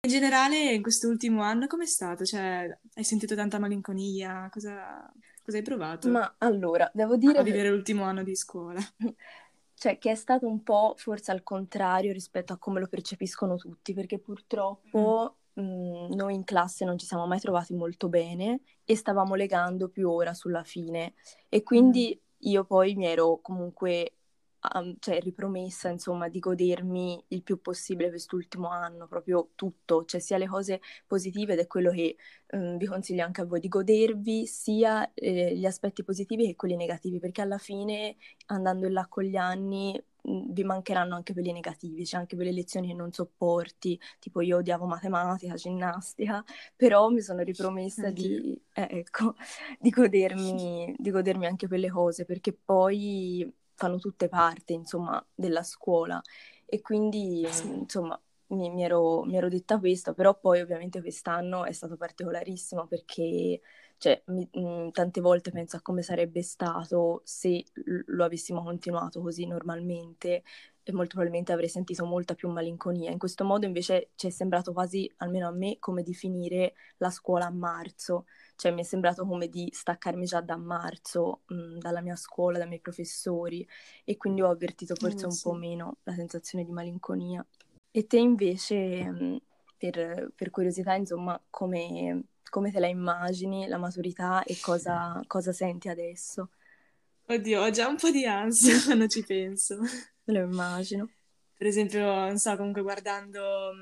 In 0.04 0.10
generale, 0.10 0.72
in 0.74 0.82
quest'ultimo 0.82 1.42
anno 1.42 1.66
com'è 1.68 1.86
stato? 1.86 2.24
Cioè, 2.24 2.78
hai 2.94 3.04
sentito 3.04 3.34
tanta 3.36 3.58
malinconia? 3.60 4.48
Cosa, 4.50 5.08
cosa 5.42 5.56
hai 5.58 5.62
provato 5.62 6.08
Ma 6.08 6.34
allora, 6.38 6.90
devo 6.94 7.14
a 7.14 7.16
dire 7.16 7.34
che 7.34 7.42
vivere 7.42 7.70
l'ultimo 7.70 8.04
anno 8.04 8.22
di 8.22 8.34
scuola? 8.34 8.80
Cioè, 9.74 9.98
che 9.98 10.12
è 10.12 10.14
stato 10.14 10.46
un 10.46 10.62
po' 10.62 10.94
forse 10.96 11.32
al 11.32 11.42
contrario 11.42 12.12
rispetto 12.12 12.52
a 12.52 12.56
come 12.56 12.78
lo 12.78 12.86
percepiscono 12.86 13.56
tutti, 13.56 13.94
perché 13.94 14.20
purtroppo 14.20 15.38
mh, 15.54 16.14
noi 16.14 16.34
in 16.34 16.44
classe 16.44 16.84
non 16.84 16.96
ci 16.98 17.04
siamo 17.04 17.26
mai 17.26 17.40
trovati 17.40 17.74
molto 17.74 18.08
bene 18.08 18.60
e 18.84 18.94
stavamo 18.94 19.34
legando 19.34 19.88
più 19.88 20.08
ora 20.08 20.34
sulla 20.34 20.62
fine. 20.62 21.14
E 21.48 21.64
quindi 21.64 22.16
io 22.44 22.64
poi 22.64 22.94
mi 22.94 23.06
ero 23.06 23.40
comunque 23.42 24.18
um, 24.74 24.96
cioè, 24.98 25.20
ripromessa, 25.20 25.88
insomma, 25.88 26.28
di 26.28 26.38
godermi 26.38 27.24
il 27.28 27.42
più 27.42 27.60
possibile 27.60 28.10
quest'ultimo 28.10 28.68
anno, 28.68 29.06
proprio 29.06 29.50
tutto, 29.54 30.04
cioè 30.04 30.20
sia 30.20 30.38
le 30.38 30.46
cose 30.46 30.80
positive 31.06 31.54
ed 31.54 31.60
è 31.60 31.66
quello 31.66 31.90
che 31.90 32.16
um, 32.52 32.76
vi 32.76 32.86
consiglio 32.86 33.24
anche 33.24 33.40
a 33.40 33.44
voi 33.44 33.60
di 33.60 33.68
godervi, 33.68 34.46
sia 34.46 35.12
eh, 35.14 35.56
gli 35.56 35.66
aspetti 35.66 36.04
positivi 36.04 36.46
che 36.46 36.56
quelli 36.56 36.76
negativi, 36.76 37.18
perché 37.18 37.40
alla 37.42 37.58
fine 37.58 38.16
andando 38.46 38.86
in 38.86 38.92
là 38.92 39.06
con 39.08 39.24
gli 39.24 39.36
anni 39.36 40.00
mh, 40.22 40.52
vi 40.52 40.64
mancheranno 40.64 41.14
anche 41.14 41.32
quelli 41.32 41.52
negativi, 41.52 42.06
cioè 42.06 42.20
anche 42.20 42.36
quelle 42.36 42.52
lezioni 42.52 42.88
che 42.88 42.94
non 42.94 43.12
sopporti, 43.12 43.98
tipo 44.18 44.40
io 44.40 44.58
odiavo 44.58 44.86
matematica, 44.86 45.54
ginnastica, 45.54 46.42
però 46.76 47.08
mi 47.08 47.20
sono 47.20 47.42
ripromessa 47.42 48.10
di, 48.10 48.60
eh, 48.74 48.88
ecco, 48.90 49.34
di 49.80 49.90
godermi, 49.90 50.94
di 50.96 51.10
godermi 51.10 51.46
anche 51.46 51.66
quelle 51.68 51.90
cose, 51.90 52.24
perché 52.24 52.52
poi 52.52 53.52
fanno 53.82 53.98
tutte 53.98 54.28
parte, 54.28 54.72
insomma, 54.72 55.24
della 55.34 55.62
scuola 55.62 56.20
e 56.66 56.80
quindi, 56.80 57.48
Sì. 57.50 57.68
insomma, 57.68 58.20
mi, 58.48 58.70
mi 58.70 58.84
ero, 58.84 59.24
mi 59.24 59.36
ero 59.36 59.48
detta 59.48 59.78
questo, 59.78 60.14
però 60.14 60.38
poi 60.38 60.60
ovviamente 60.60 61.00
quest'anno 61.00 61.64
è 61.64 61.72
stato 61.72 61.96
particolarissimo 61.96 62.86
perché 62.86 63.60
cioè, 63.98 64.22
mi- 64.26 64.48
mh, 64.52 64.90
tante 64.90 65.20
volte 65.20 65.50
penso 65.52 65.76
a 65.76 65.80
come 65.82 66.02
sarebbe 66.02 66.42
stato 66.42 67.20
se 67.24 67.64
lo 68.06 68.24
avessimo 68.24 68.62
continuato 68.62 69.20
così 69.22 69.46
normalmente 69.46 70.42
molto 70.90 71.10
probabilmente 71.14 71.52
avrei 71.52 71.68
sentito 71.68 72.04
molta 72.04 72.34
più 72.34 72.48
malinconia. 72.50 73.10
In 73.10 73.18
questo 73.18 73.44
modo 73.44 73.66
invece 73.66 74.10
ci 74.16 74.26
è 74.26 74.30
sembrato 74.30 74.72
quasi, 74.72 75.10
almeno 75.18 75.46
a 75.46 75.52
me, 75.52 75.78
come 75.78 76.02
di 76.02 76.14
finire 76.14 76.74
la 76.96 77.10
scuola 77.10 77.46
a 77.46 77.50
marzo. 77.50 78.26
Cioè 78.56 78.72
mi 78.72 78.80
è 78.80 78.84
sembrato 78.84 79.24
come 79.26 79.48
di 79.48 79.68
staccarmi 79.72 80.24
già 80.24 80.40
da 80.40 80.56
marzo, 80.56 81.42
mh, 81.46 81.78
dalla 81.78 82.00
mia 82.00 82.16
scuola, 82.16 82.58
dai 82.58 82.66
miei 82.68 82.80
professori 82.80 83.66
e 84.04 84.16
quindi 84.16 84.42
ho 84.42 84.48
avvertito 84.50 84.96
forse 84.96 85.26
Eh, 85.26 85.28
un 85.28 85.38
sì. 85.38 85.40
po' 85.40 85.52
meno 85.52 85.98
la 86.04 86.14
sensazione 86.14 86.64
di 86.64 86.72
malinconia. 86.72 87.46
E 87.94 88.06
te 88.06 88.18
invece, 88.18 89.04
mh, 89.10 89.38
per, 89.76 90.32
per 90.34 90.50
curiosità, 90.50 90.94
insomma, 90.94 91.40
come, 91.50 92.24
come 92.48 92.70
te 92.70 92.80
la 92.80 92.86
immagini, 92.88 93.66
la 93.68 93.78
maturità 93.78 94.42
e 94.44 94.58
cosa, 94.60 95.20
cosa 95.26 95.52
senti 95.52 95.88
adesso? 95.88 96.50
Oddio, 97.28 97.62
ho 97.62 97.70
già 97.70 97.88
un 97.88 97.96
po' 97.96 98.10
di 98.10 98.24
ansia 98.26 98.80
quando 98.84 99.06
ci 99.08 99.24
penso. 99.24 99.78
Lo 100.32 100.40
immagino. 100.40 101.08
Per 101.56 101.66
esempio, 101.66 102.04
non 102.04 102.38
so, 102.38 102.56
comunque 102.56 102.82
guardando 102.82 103.72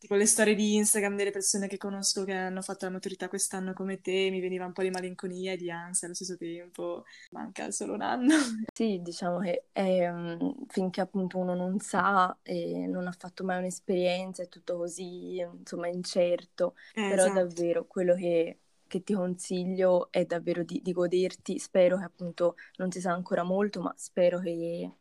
tipo 0.00 0.14
le 0.14 0.24
storie 0.24 0.54
di 0.54 0.76
Instagram 0.76 1.14
delle 1.14 1.30
persone 1.30 1.68
che 1.68 1.76
conosco 1.76 2.24
che 2.24 2.32
hanno 2.32 2.62
fatto 2.62 2.86
la 2.86 2.92
maturità 2.92 3.28
quest'anno 3.28 3.74
come 3.74 4.00
te, 4.00 4.30
mi 4.30 4.40
veniva 4.40 4.64
un 4.64 4.72
po' 4.72 4.80
di 4.80 4.88
malinconia 4.88 5.52
e 5.52 5.56
di 5.58 5.70
ansia 5.70 6.06
allo 6.06 6.16
stesso 6.16 6.38
tempo. 6.38 7.04
Manca 7.32 7.70
solo 7.70 7.92
un 7.92 8.00
anno. 8.00 8.34
Sì, 8.72 9.00
diciamo 9.02 9.40
che 9.40 9.66
è, 9.72 10.10
mm, 10.10 10.38
finché 10.68 11.02
appunto 11.02 11.36
uno 11.36 11.54
non 11.54 11.78
sa 11.80 12.34
e 12.42 12.86
non 12.86 13.06
ha 13.06 13.12
fatto 13.12 13.44
mai 13.44 13.58
un'esperienza, 13.58 14.42
è 14.42 14.48
tutto 14.48 14.78
così, 14.78 15.36
insomma, 15.36 15.88
incerto. 15.88 16.76
Eh, 16.94 17.06
Però 17.06 17.24
esatto. 17.24 17.34
davvero 17.34 17.84
quello 17.86 18.14
che, 18.14 18.58
che 18.90 19.02
ti 19.04 19.14
consiglio 19.14 20.10
è 20.10 20.24
davvero 20.26 20.64
di, 20.64 20.80
di 20.82 20.92
goderti. 20.92 21.58
Spero 21.58 21.96
che 21.98 22.04
appunto 22.04 22.56
non 22.78 22.90
si 22.90 23.00
sa 23.00 23.12
ancora 23.12 23.42
molto, 23.44 23.80
ma 23.80 23.94
spero 23.96 24.40
che, 24.40 24.92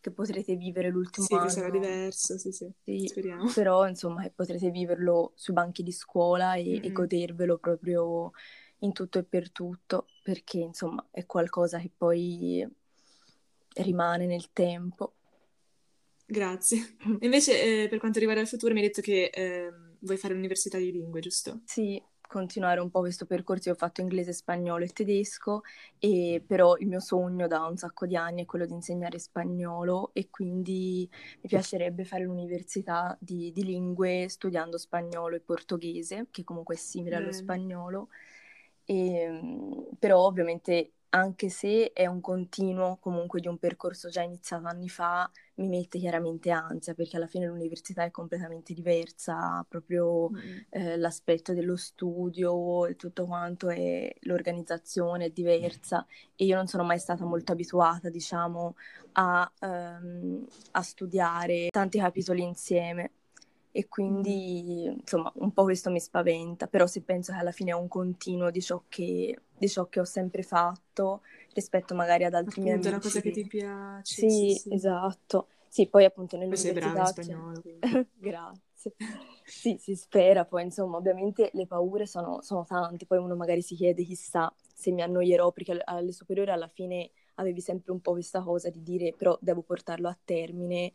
che 0.00 0.10
potrete 0.12 0.56
vivere 0.56 0.88
l'ultimo 0.90 1.26
Sì, 1.26 1.38
che 1.38 1.48
sarà 1.50 1.68
anno. 1.68 1.70
diverso, 1.70 2.38
sì, 2.38 2.50
sì, 2.52 2.72
Sì, 2.84 3.04
speriamo. 3.04 3.48
però 3.52 3.86
insomma 3.88 4.22
che 4.22 4.30
potrete 4.30 4.70
viverlo 4.70 5.32
sui 5.36 5.52
banchi 5.54 5.82
di 5.82 5.92
scuola 5.92 6.54
e, 6.54 6.80
e 6.82 6.90
Mm-mm. 6.90 6.92
godervelo 6.92 7.58
proprio 7.58 8.30
in 8.80 8.92
tutto 8.92 9.18
e 9.18 9.24
per 9.24 9.50
tutto, 9.52 10.06
perché 10.22 10.58
insomma 10.58 11.06
è 11.10 11.26
qualcosa 11.26 11.78
che 11.78 11.90
poi 11.96 12.66
rimane 13.84 14.26
nel 14.26 14.52
tempo. 14.52 15.14
Grazie. 16.26 16.96
E 17.20 17.24
Invece, 17.26 17.82
eh, 17.84 17.88
per 17.88 17.98
quanto 17.98 18.18
riguarda 18.18 18.42
il 18.42 18.48
futuro, 18.48 18.72
mi 18.72 18.80
hai 18.80 18.86
detto 18.86 19.00
che 19.00 19.30
ehm, 19.32 19.96
vuoi 20.00 20.16
fare 20.16 20.34
l'università 20.34 20.78
di 20.78 20.92
lingue, 20.92 21.20
giusto? 21.20 21.62
Sì, 21.64 22.02
continuare 22.28 22.80
un 22.80 22.90
po' 22.90 23.00
questo 23.00 23.26
percorso. 23.26 23.68
Io 23.68 23.74
ho 23.74 23.78
fatto 23.78 24.00
inglese, 24.00 24.32
spagnolo 24.32 24.84
e 24.84 24.88
tedesco, 24.88 25.62
e 25.98 26.42
però 26.46 26.76
il 26.76 26.86
mio 26.86 27.00
sogno 27.00 27.48
da 27.48 27.66
un 27.66 27.76
sacco 27.76 28.06
di 28.06 28.14
anni 28.14 28.42
è 28.42 28.46
quello 28.46 28.66
di 28.66 28.74
insegnare 28.74 29.18
spagnolo 29.18 30.10
e 30.12 30.28
quindi 30.30 31.08
mi 31.40 31.48
piacerebbe 31.48 32.04
fare 32.04 32.22
l'università 32.24 33.16
di, 33.20 33.50
di 33.52 33.64
lingue 33.64 34.28
studiando 34.28 34.78
spagnolo 34.78 35.34
e 35.34 35.40
portoghese, 35.40 36.28
che 36.30 36.44
comunque 36.44 36.76
è 36.76 36.78
simile 36.78 37.16
allo 37.16 37.30
Bene. 37.30 37.36
spagnolo. 37.36 38.08
E, 38.84 39.88
però 39.98 40.20
ovviamente 40.20 40.92
anche 41.10 41.48
se 41.48 41.92
è 41.92 42.06
un 42.06 42.20
continuo 42.20 42.98
comunque 42.98 43.40
di 43.40 43.48
un 43.48 43.58
percorso 43.58 44.08
già 44.08 44.22
iniziato 44.22 44.66
anni 44.66 44.88
fa, 44.88 45.30
mi 45.58 45.68
mette 45.68 45.98
chiaramente 45.98 46.50
ansia 46.50 46.94
perché 46.94 47.16
alla 47.16 47.26
fine 47.26 47.46
l'università 47.46 48.04
è 48.04 48.10
completamente 48.10 48.74
diversa, 48.74 49.64
proprio 49.68 50.30
Mm-mm. 50.30 50.64
eh, 50.70 50.96
l'aspetto 50.96 51.52
dello 51.52 51.76
studio 51.76 52.86
e 52.86 52.96
tutto 52.96 53.26
quanto 53.26 53.68
è 53.68 54.12
l'organizzazione 54.20 55.26
è 55.26 55.30
diversa 55.30 56.06
e 56.36 56.44
io 56.44 56.56
non 56.56 56.66
sono 56.66 56.84
mai 56.84 56.98
stata 56.98 57.24
molto 57.24 57.52
abituata, 57.52 58.08
diciamo, 58.08 58.76
a, 59.12 59.50
ehm, 59.60 60.46
a 60.72 60.82
studiare 60.82 61.68
tanti 61.70 61.98
capitoli 61.98 62.42
insieme 62.42 63.10
e 63.78 63.86
quindi 63.88 64.84
insomma 64.86 65.30
un 65.36 65.52
po' 65.52 65.62
questo 65.62 65.88
mi 65.90 66.00
spaventa, 66.00 66.66
però 66.66 66.86
se 66.86 67.02
penso 67.02 67.32
che 67.32 67.38
alla 67.38 67.52
fine 67.52 67.70
è 67.70 67.74
un 67.74 67.86
continuo 67.88 68.50
di 68.50 68.60
ciò 68.60 68.82
che, 68.88 69.38
di 69.56 69.68
ciò 69.68 69.86
che 69.88 70.00
ho 70.00 70.04
sempre 70.04 70.42
fatto 70.42 71.22
rispetto 71.54 71.94
magari 71.94 72.24
ad 72.24 72.34
altri 72.34 72.60
miei 72.60 72.74
Appunto, 72.74 72.88
è 72.88 72.90
una 72.90 72.98
amici. 72.98 73.00
cosa 73.00 73.20
che 73.20 73.30
ti 73.30 73.46
piace, 73.46 74.28
Sì, 74.28 74.28
sì, 74.28 74.48
sì. 74.48 74.68
esatto. 74.68 75.48
Sì, 75.68 75.88
poi 75.88 76.04
appunto 76.04 76.36
Poi 76.46 76.58
sei 76.58 76.72
brava 76.72 76.98
in 76.98 77.06
nell'università 77.06 77.06
spagnolo. 77.06 77.64
Grazie. 78.14 78.94
Sì, 79.50 79.76
si 79.78 79.94
spera, 79.96 80.44
poi 80.44 80.62
insomma, 80.64 80.96
ovviamente 80.98 81.50
le 81.54 81.66
paure 81.66 82.06
sono, 82.06 82.42
sono 82.42 82.64
tante, 82.64 83.06
poi 83.06 83.18
uno 83.18 83.34
magari 83.34 83.62
si 83.62 83.74
chiede 83.74 84.04
chissà 84.04 84.52
se 84.74 84.90
mi 84.92 85.02
annoierò, 85.02 85.50
perché 85.52 85.80
alle 85.84 86.12
superiori 86.12 86.50
alla 86.50 86.68
fine 86.68 87.10
avevi 87.36 87.60
sempre 87.60 87.92
un 87.92 88.00
po' 88.00 88.12
questa 88.12 88.42
cosa 88.42 88.68
di 88.70 88.82
dire 88.82 89.14
però 89.14 89.36
devo 89.40 89.62
portarlo 89.62 90.08
a 90.08 90.18
termine 90.24 90.92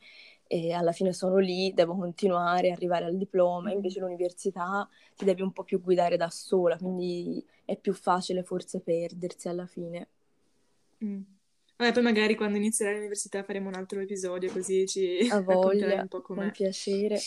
e 0.48 0.72
alla 0.74 0.92
fine 0.92 1.14
sono 1.14 1.38
lì, 1.38 1.74
devo 1.74 1.96
continuare, 1.96 2.72
arrivare 2.72 3.06
al 3.06 3.18
diploma, 3.18 3.70
Mhm. 3.70 3.76
invece 3.76 4.00
l'università 4.00 4.88
ti 5.16 5.26
devi 5.26 5.42
un 5.42 5.52
po' 5.52 5.64
più 5.64 5.82
guidare 5.82 6.18
da 6.18 6.30
sola, 6.30 6.78
quindi 6.78 7.44
è 7.66 7.76
più 7.78 7.94
facile 7.94 8.44
forse 8.44 8.80
perdersi 8.82 9.48
alla 9.48 9.66
fine. 9.66 10.08
Mm. 11.04 11.22
Vabbè, 11.76 11.92
poi 11.92 12.04
magari 12.04 12.36
quando 12.36 12.58
inizierai 12.58 12.96
l'università 12.96 13.44
faremo 13.44 13.68
un 13.68 13.76
altro 13.76 14.00
episodio 14.00 14.52
così 14.52 14.86
ci 14.88 15.28
A 15.30 15.40
voglia, 15.42 16.02
un 16.02 16.08
po' 16.08 16.22
con 16.22 16.38
com'è. 16.38 16.52
piacere. 16.52 17.20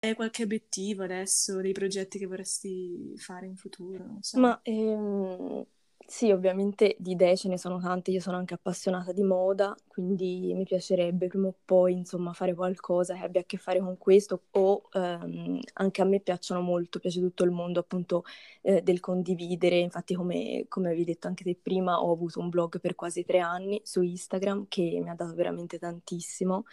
Hai 0.00 0.14
qualche 0.14 0.42
obiettivo 0.42 1.04
adesso, 1.04 1.60
dei 1.60 1.72
progetti 1.72 2.18
che 2.18 2.26
vorresti 2.26 3.14
fare 3.16 3.46
in 3.46 3.56
futuro? 3.56 4.04
Non 4.04 4.18
so. 4.22 4.40
Ma 4.40 4.58
ehm, 4.64 5.64
sì, 6.06 6.30
ovviamente 6.30 6.96
di 6.98 7.12
idee 7.12 7.36
ce 7.36 7.48
ne 7.48 7.56
sono 7.56 7.80
tante, 7.80 8.10
io 8.10 8.20
sono 8.20 8.36
anche 8.36 8.54
appassionata 8.54 9.12
di 9.12 9.22
moda, 9.22 9.74
quindi 9.86 10.52
mi 10.54 10.64
piacerebbe 10.64 11.26
prima 11.28 11.48
o 11.48 11.54
poi, 11.64 11.92
insomma, 11.94 12.32
fare 12.32 12.54
qualcosa 12.54 13.14
che 13.14 13.24
abbia 13.24 13.40
a 13.40 13.44
che 13.44 13.56
fare 13.56 13.78
con 13.80 13.96
questo 13.98 14.42
o 14.50 14.82
ehm, 14.92 15.60
anche 15.74 16.02
a 16.02 16.04
me 16.04 16.20
piacciono 16.20 16.60
molto, 16.60 16.98
piace 16.98 17.20
tutto 17.20 17.44
il 17.44 17.50
mondo 17.50 17.80
appunto 17.80 18.24
eh, 18.62 18.82
del 18.82 19.00
condividere, 19.00 19.78
infatti 19.78 20.14
come, 20.14 20.66
come 20.68 20.88
avevi 20.88 21.04
detto 21.04 21.28
anche 21.28 21.44
te 21.44 21.56
prima, 21.60 22.00
ho 22.02 22.12
avuto 22.12 22.40
un 22.40 22.48
blog 22.50 22.78
per 22.80 22.94
quasi 22.94 23.24
tre 23.24 23.38
anni 23.40 23.80
su 23.84 24.02
Instagram 24.02 24.66
che 24.68 25.00
mi 25.02 25.08
ha 25.08 25.14
dato 25.14 25.34
veramente 25.34 25.78
tantissimo, 25.78 26.64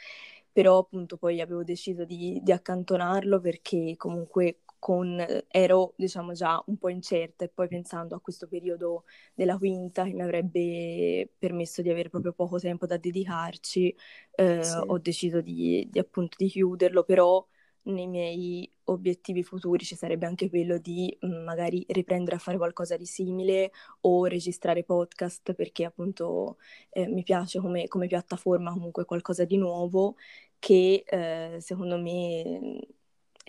però 0.52 0.80
appunto 0.80 1.18
poi 1.18 1.42
avevo 1.42 1.64
deciso 1.64 2.04
di, 2.06 2.40
di 2.44 2.52
accantonarlo 2.52 3.40
perché 3.40 3.94
comunque 3.98 4.60
con, 4.80 5.24
ero 5.50 5.94
diciamo 5.98 6.32
già 6.34 6.62
un 6.68 6.78
po' 6.78 6.90
incerta 6.90 7.44
e 7.46 7.50
poi 7.50 7.68
pensando 7.68 8.16
a 8.16 8.22
questo 8.22 8.48
periodo 8.48 9.04
della 9.34 9.58
quinta 9.58 10.06
che 10.06 10.14
mi 10.14 10.22
avrebbe 10.22 11.30
permesso 11.38 11.82
di 11.82 11.90
avere 11.90 12.10
proprio 12.10 12.34
poco 12.34 12.58
tempo 12.60 12.86
da 12.86 12.98
dedicarci, 12.98 13.96
eh, 14.32 14.64
sì. 14.64 14.78
ho 14.78 14.98
deciso 14.98 15.42
di, 15.42 15.88
di 15.92 16.00
appunto 16.00 16.36
di 16.40 16.48
chiuderlo, 16.48 17.04
però 17.04 17.46
nei 17.84 18.08
miei 18.08 18.72
obiettivi 18.86 19.44
futuri 19.44 19.84
ci 19.86 19.96
sarebbe 19.96 20.26
anche 20.26 20.50
quello 20.50 20.78
di 20.78 21.16
mm, 21.26 21.44
magari 21.44 21.86
riprendere 21.90 22.36
a 22.36 22.40
fare 22.40 22.58
qualcosa 22.58 22.98
di 22.98 23.06
simile 23.06 23.72
o 24.02 24.26
registrare 24.26 24.84
podcast 24.84 25.54
perché 25.54 25.86
appunto 25.86 26.58
eh, 26.90 27.08
mi 27.08 27.24
piace 27.24 27.60
come, 27.60 27.88
come, 27.88 28.08
piattaforma 28.08 28.72
comunque 28.72 29.06
qualcosa 29.06 29.46
di 29.46 29.58
nuovo 29.58 30.16
che 30.60 31.04
eh, 31.06 31.58
secondo 31.62 31.98
me 32.00 32.80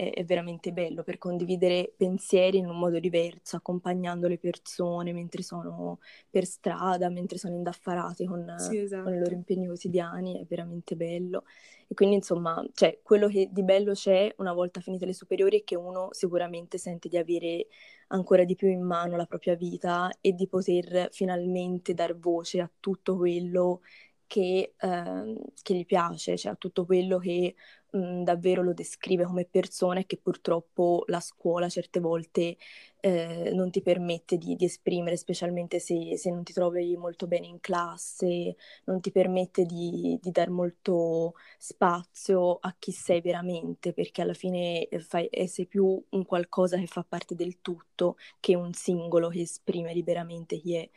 è, 0.00 0.12
è, 0.14 0.24
veramente 0.24 0.72
bello 0.72 1.02
per 1.02 1.18
condividere 1.18 1.92
pensieri 1.94 2.56
in 2.56 2.66
un 2.66 2.78
modo 2.78 2.98
diverso, 2.98 3.56
accompagnando 3.56 4.28
le 4.28 4.38
persone 4.38 5.12
mentre 5.12 5.42
sono 5.42 5.98
per 6.30 6.46
strada, 6.46 7.10
mentre 7.10 7.36
sono 7.36 7.54
indaffarate 7.54 8.24
con, 8.24 8.54
sì, 8.56 8.78
esatto. 8.78 9.02
con 9.02 9.12
i 9.12 9.16
loro 9.16 9.32
esatto. 9.32 9.36
impegni 9.36 9.66
quotidiani, 9.66 10.40
è 10.40 10.46
veramente 10.48 10.96
bello. 10.96 11.44
E 11.86 11.92
quindi 11.94 12.14
insomma, 12.14 12.64
cioè, 12.72 13.00
quello 13.02 13.28
che 13.28 13.50
di 13.52 13.62
bello 13.62 13.92
c'è 13.92 14.32
una 14.38 14.54
volta 14.54 14.80
finite 14.80 15.04
le 15.04 15.12
superiori 15.12 15.60
è 15.60 15.64
che 15.64 15.76
uno 15.76 16.08
sicuramente 16.12 16.78
sente 16.78 17.08
di 17.08 17.18
avere 17.18 17.66
ancora 18.08 18.44
di 18.44 18.54
più 18.54 18.68
in 18.68 18.82
mano 18.82 19.16
la 19.16 19.26
propria 19.26 19.54
vita 19.54 20.10
e 20.20 20.32
di 20.32 20.48
poter 20.48 21.08
finalmente 21.12 21.92
dar 21.92 22.16
voce 22.16 22.60
a 22.60 22.70
tutto 22.80 23.16
quello 23.16 23.82
che, 24.26 24.74
eh, 24.78 25.34
che 25.60 25.74
gli 25.74 25.84
piace, 25.84 26.36
cioè 26.36 26.52
a 26.52 26.54
tutto 26.54 26.86
quello 26.86 27.18
che 27.18 27.56
mh, 27.92 27.98
mhmm, 27.98 28.24
davvero 28.24 28.62
lo 28.62 28.72
descrive 28.72 29.24
come 29.24 29.44
persona 29.44 30.00
e 30.00 30.06
che 30.06 30.16
purtroppo 30.18 31.04
la 31.06 31.20
scuola 31.20 31.68
certe 31.68 32.00
volte 32.00 32.56
eh, 33.00 33.50
non 33.54 33.70
ti 33.70 33.82
permette 33.82 34.36
di, 34.36 34.56
di 34.56 34.64
esprimere, 34.64 35.16
specialmente 35.16 35.78
se, 35.80 36.16
se, 36.16 36.30
non 36.30 36.42
ti 36.44 36.52
trovi 36.52 36.96
molto 36.96 37.26
bene 37.26 37.46
in 37.46 37.60
classe, 37.60 38.56
non 38.84 39.00
ti 39.00 39.10
permette 39.10 39.64
di, 39.64 40.18
di 40.20 40.30
dar 40.30 40.50
molto 40.50 41.34
spazio 41.58 42.58
a 42.60 42.74
chi 42.78 42.92
sei 42.92 43.20
veramente, 43.20 43.92
perché 43.92 44.22
alla 44.22 44.34
fine 44.34 44.86
eh, 44.88 45.00
fai, 45.00 45.26
eh, 45.26 45.46
sei 45.48 45.66
più 45.66 46.02
un 46.10 46.24
qualcosa 46.24 46.76
che 46.78 46.86
fa 46.86 47.04
parte 47.08 47.34
del 47.34 47.60
tutto 47.60 48.16
che 48.38 48.54
un 48.54 48.72
singolo 48.72 49.28
che 49.28 49.40
esprime 49.42 49.92
liberamente 49.94 50.58
chi 50.58 50.74
è 50.76 50.90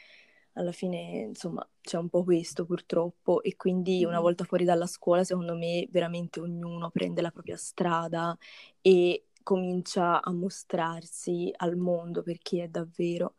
alla 0.54 0.72
fine, 0.72 1.26
insomma, 1.30 1.68
c'è 1.82 1.98
un 1.98 2.10
po' 2.10 2.24
questo 2.24 2.66
purtroppo 2.66 3.42
e 3.42 3.56
quindi 3.56 4.06
una 4.06 4.20
volta 4.20 4.44
fuori 4.44 4.66
dalla 4.66 4.88
scuola, 4.88 5.24
secondo 5.24 5.56
me, 5.56 5.88
veramente 5.92 6.40
ognuno 6.40 6.90
prende 6.92 7.22
la 7.22 7.32
propria 7.32 7.58
strada 7.58 8.38
e 8.82 9.26
comincia 9.42 10.22
a 10.22 10.32
mostrarsi 10.32 11.52
al 11.58 11.76
mondo 11.76 12.22
per 12.22 12.38
chi 12.40 12.60
è 12.60 12.68
davvero. 12.68 13.36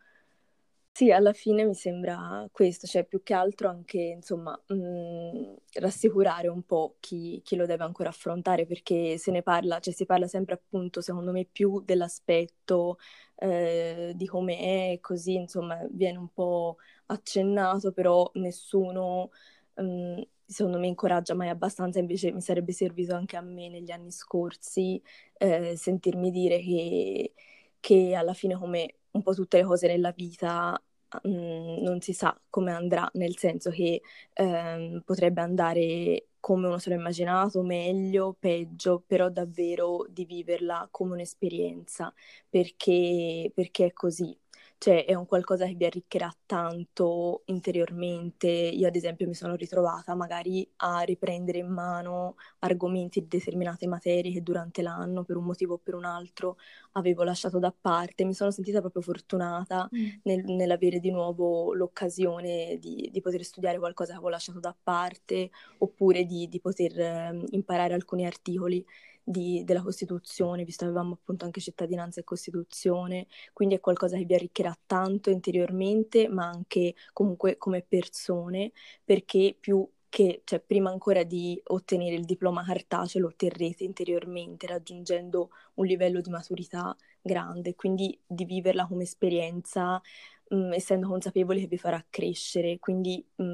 Sì, 0.96 1.10
alla 1.10 1.32
fine 1.32 1.64
mi 1.64 1.74
sembra 1.74 2.48
questo, 2.52 2.86
cioè 2.86 3.04
più 3.04 3.20
che 3.24 3.34
altro 3.34 3.68
anche, 3.68 3.98
insomma, 3.98 4.56
mh, 4.68 4.74
mhmm, 4.74 5.56
rassicurare 5.80 6.46
un 6.46 6.62
po' 6.62 6.98
chi, 7.00 7.40
chi, 7.42 7.56
lo 7.56 7.66
deve 7.66 7.82
ancora 7.82 8.10
affrontare, 8.10 8.64
perché 8.64 9.18
se 9.18 9.32
ne 9.32 9.42
parla, 9.42 9.80
cioè 9.80 9.92
si 9.92 10.06
parla 10.06 10.28
sempre 10.28 10.54
appunto, 10.54 11.00
secondo 11.00 11.32
me, 11.32 11.46
più 11.50 11.80
dell'aspetto 11.84 12.98
eh, 13.36 14.12
di 14.14 14.26
come 14.26 14.92
è, 14.92 15.00
così, 15.00 15.34
insomma, 15.34 15.84
viene 15.90 16.18
un 16.18 16.28
po' 16.32 16.76
accennato, 17.06 17.92
però 17.92 18.30
nessuno, 18.34 19.30
mhmm, 19.76 20.22
secondo 20.46 20.78
me, 20.78 20.86
incoraggia 20.86 21.34
mai 21.34 21.48
abbastanza, 21.48 21.98
invece 21.98 22.32
mi 22.32 22.40
sarebbe 22.40 22.72
servito 22.72 23.14
anche 23.14 23.36
a 23.36 23.40
me 23.40 23.68
negli 23.68 23.90
anni 23.90 24.10
scorsi 24.10 25.00
eh, 25.38 25.76
sentirmi 25.76 26.30
dire 26.30 26.60
che, 26.60 27.32
che 27.80 28.14
alla 28.14 28.34
fine 28.34 28.56
come 28.56 28.96
un 29.12 29.22
po' 29.22 29.34
tutte 29.34 29.58
le 29.58 29.64
cose 29.64 29.86
nella 29.86 30.10
vita 30.12 30.80
mh, 31.22 31.28
mm, 31.28 31.82
non 31.82 32.00
si 32.00 32.12
sa 32.12 32.38
come 32.50 32.72
andrà, 32.72 33.08
nel 33.14 33.36
senso 33.36 33.70
che 33.70 34.02
ehm, 34.34 35.02
potrebbe 35.04 35.40
andare 35.40 36.26
come 36.40 36.66
uno 36.66 36.78
se 36.78 36.90
l'ha 36.90 36.96
immaginato, 36.96 37.62
meglio, 37.62 38.36
peggio, 38.38 39.02
però 39.06 39.30
davvero 39.30 40.04
di 40.10 40.24
viverla 40.26 40.88
come 40.90 41.14
un'esperienza, 41.14 42.12
perché, 42.48 43.50
perché 43.54 43.86
è 43.86 43.92
così 43.92 44.36
cioè 44.78 45.04
è 45.04 45.14
un 45.14 45.26
qualcosa 45.26 45.66
che 45.66 45.74
vi 45.74 45.86
arricchirà 45.86 46.30
tanto 46.46 47.42
interiormente. 47.46 48.48
Io 48.48 48.86
ad 48.86 48.96
esempio 48.96 49.26
mi 49.26 49.34
sono 49.34 49.54
ritrovata 49.54 50.14
magari 50.14 50.68
a 50.76 51.00
riprendere 51.00 51.58
in 51.58 51.68
mano 51.68 52.36
argomenti 52.60 53.20
di 53.20 53.28
determinate 53.28 53.86
materie 53.86 54.32
che 54.32 54.42
durante 54.42 54.82
l'anno 54.82 55.24
per 55.24 55.36
un 55.36 55.44
motivo 55.44 55.74
o 55.74 55.80
per 55.82 55.94
un 55.94 56.04
altro 56.04 56.56
avevo 56.92 57.22
lasciato 57.22 57.58
da 57.58 57.74
parte. 57.78 58.24
Mi 58.24 58.34
sono 58.34 58.50
sentita 58.50 58.80
proprio 58.80 59.02
fortunata 59.02 59.88
mm. 59.94 60.06
nel, 60.24 60.44
nell'avere 60.44 61.00
di 61.00 61.10
nuovo 61.10 61.72
l'occasione 61.72 62.76
di, 62.78 63.08
di, 63.10 63.20
poter 63.20 63.42
studiare 63.44 63.78
qualcosa 63.78 64.10
che 64.10 64.16
avevo 64.16 64.30
lasciato 64.30 64.60
da 64.60 64.76
parte 64.80 65.50
oppure 65.78 66.24
di, 66.24 66.48
di 66.48 66.60
poter 66.60 66.98
eh, 67.00 67.44
imparare 67.50 67.94
alcuni 67.94 68.26
articoli 68.26 68.84
di, 69.24 69.64
della 69.64 69.82
Costituzione, 69.82 70.64
visto 70.64 70.84
che 70.84 70.90
avevamo 70.90 71.14
appunto 71.14 71.44
anche 71.46 71.60
cittadinanza 71.60 72.20
e 72.20 72.24
Costituzione, 72.24 73.26
quindi 73.52 73.74
è 73.76 73.80
qualcosa 73.80 74.16
che 74.16 74.24
vi 74.24 74.34
arricchirà 74.34 74.76
tanto 74.86 75.30
interiormente, 75.30 76.28
ma 76.28 76.46
anche 76.46 76.94
comunque 77.12 77.56
come 77.56 77.82
persone, 77.82 78.72
perché 79.04 79.56
più 79.58 79.88
che 80.08 80.42
cioè, 80.44 80.60
prima 80.60 80.90
ancora 80.90 81.24
di 81.24 81.60
ottenere 81.64 82.14
il 82.14 82.24
diploma 82.24 82.62
cartaceo 82.64 83.22
lo 83.22 83.28
otterrete 83.28 83.82
interiormente, 83.82 84.66
raggiungendo 84.66 85.50
un 85.74 85.86
livello 85.86 86.20
di 86.20 86.30
maturità 86.30 86.94
grande, 87.20 87.74
quindi 87.74 88.16
di 88.24 88.44
viverla 88.44 88.86
come 88.86 89.02
esperienza 89.04 90.00
essendo 90.72 91.08
consapevoli 91.08 91.60
che 91.60 91.66
vi 91.66 91.78
farà 91.78 92.04
crescere. 92.08 92.78
Quindi 92.78 93.24
mh, 93.36 93.44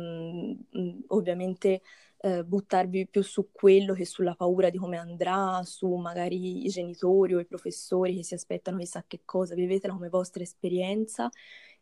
mh, 0.71 1.05
ovviamente 1.09 1.81
eh, 2.23 2.45
buttarvi 2.45 3.09
più 3.09 3.23
su 3.23 3.51
quello 3.53 3.95
che 3.95 4.05
sulla 4.05 4.35
paura 4.35 4.71
di 4.71 4.79
come 4.79 4.99
andrà, 4.99 5.63
su 5.65 5.95
magari 5.95 6.65
i 6.65 6.69
genitori 6.69 7.35
o 7.35 7.41
i 7.41 7.47
professori 7.47 8.17
che 8.17 8.25
si 8.25 8.35
aspettano 8.35 8.79
chissà 8.79 9.05
che 9.07 9.23
cosa, 9.25 9.55
vivetela 9.55 9.95
come 9.95 10.09
vostra 10.09 10.43
esperienza 10.43 11.31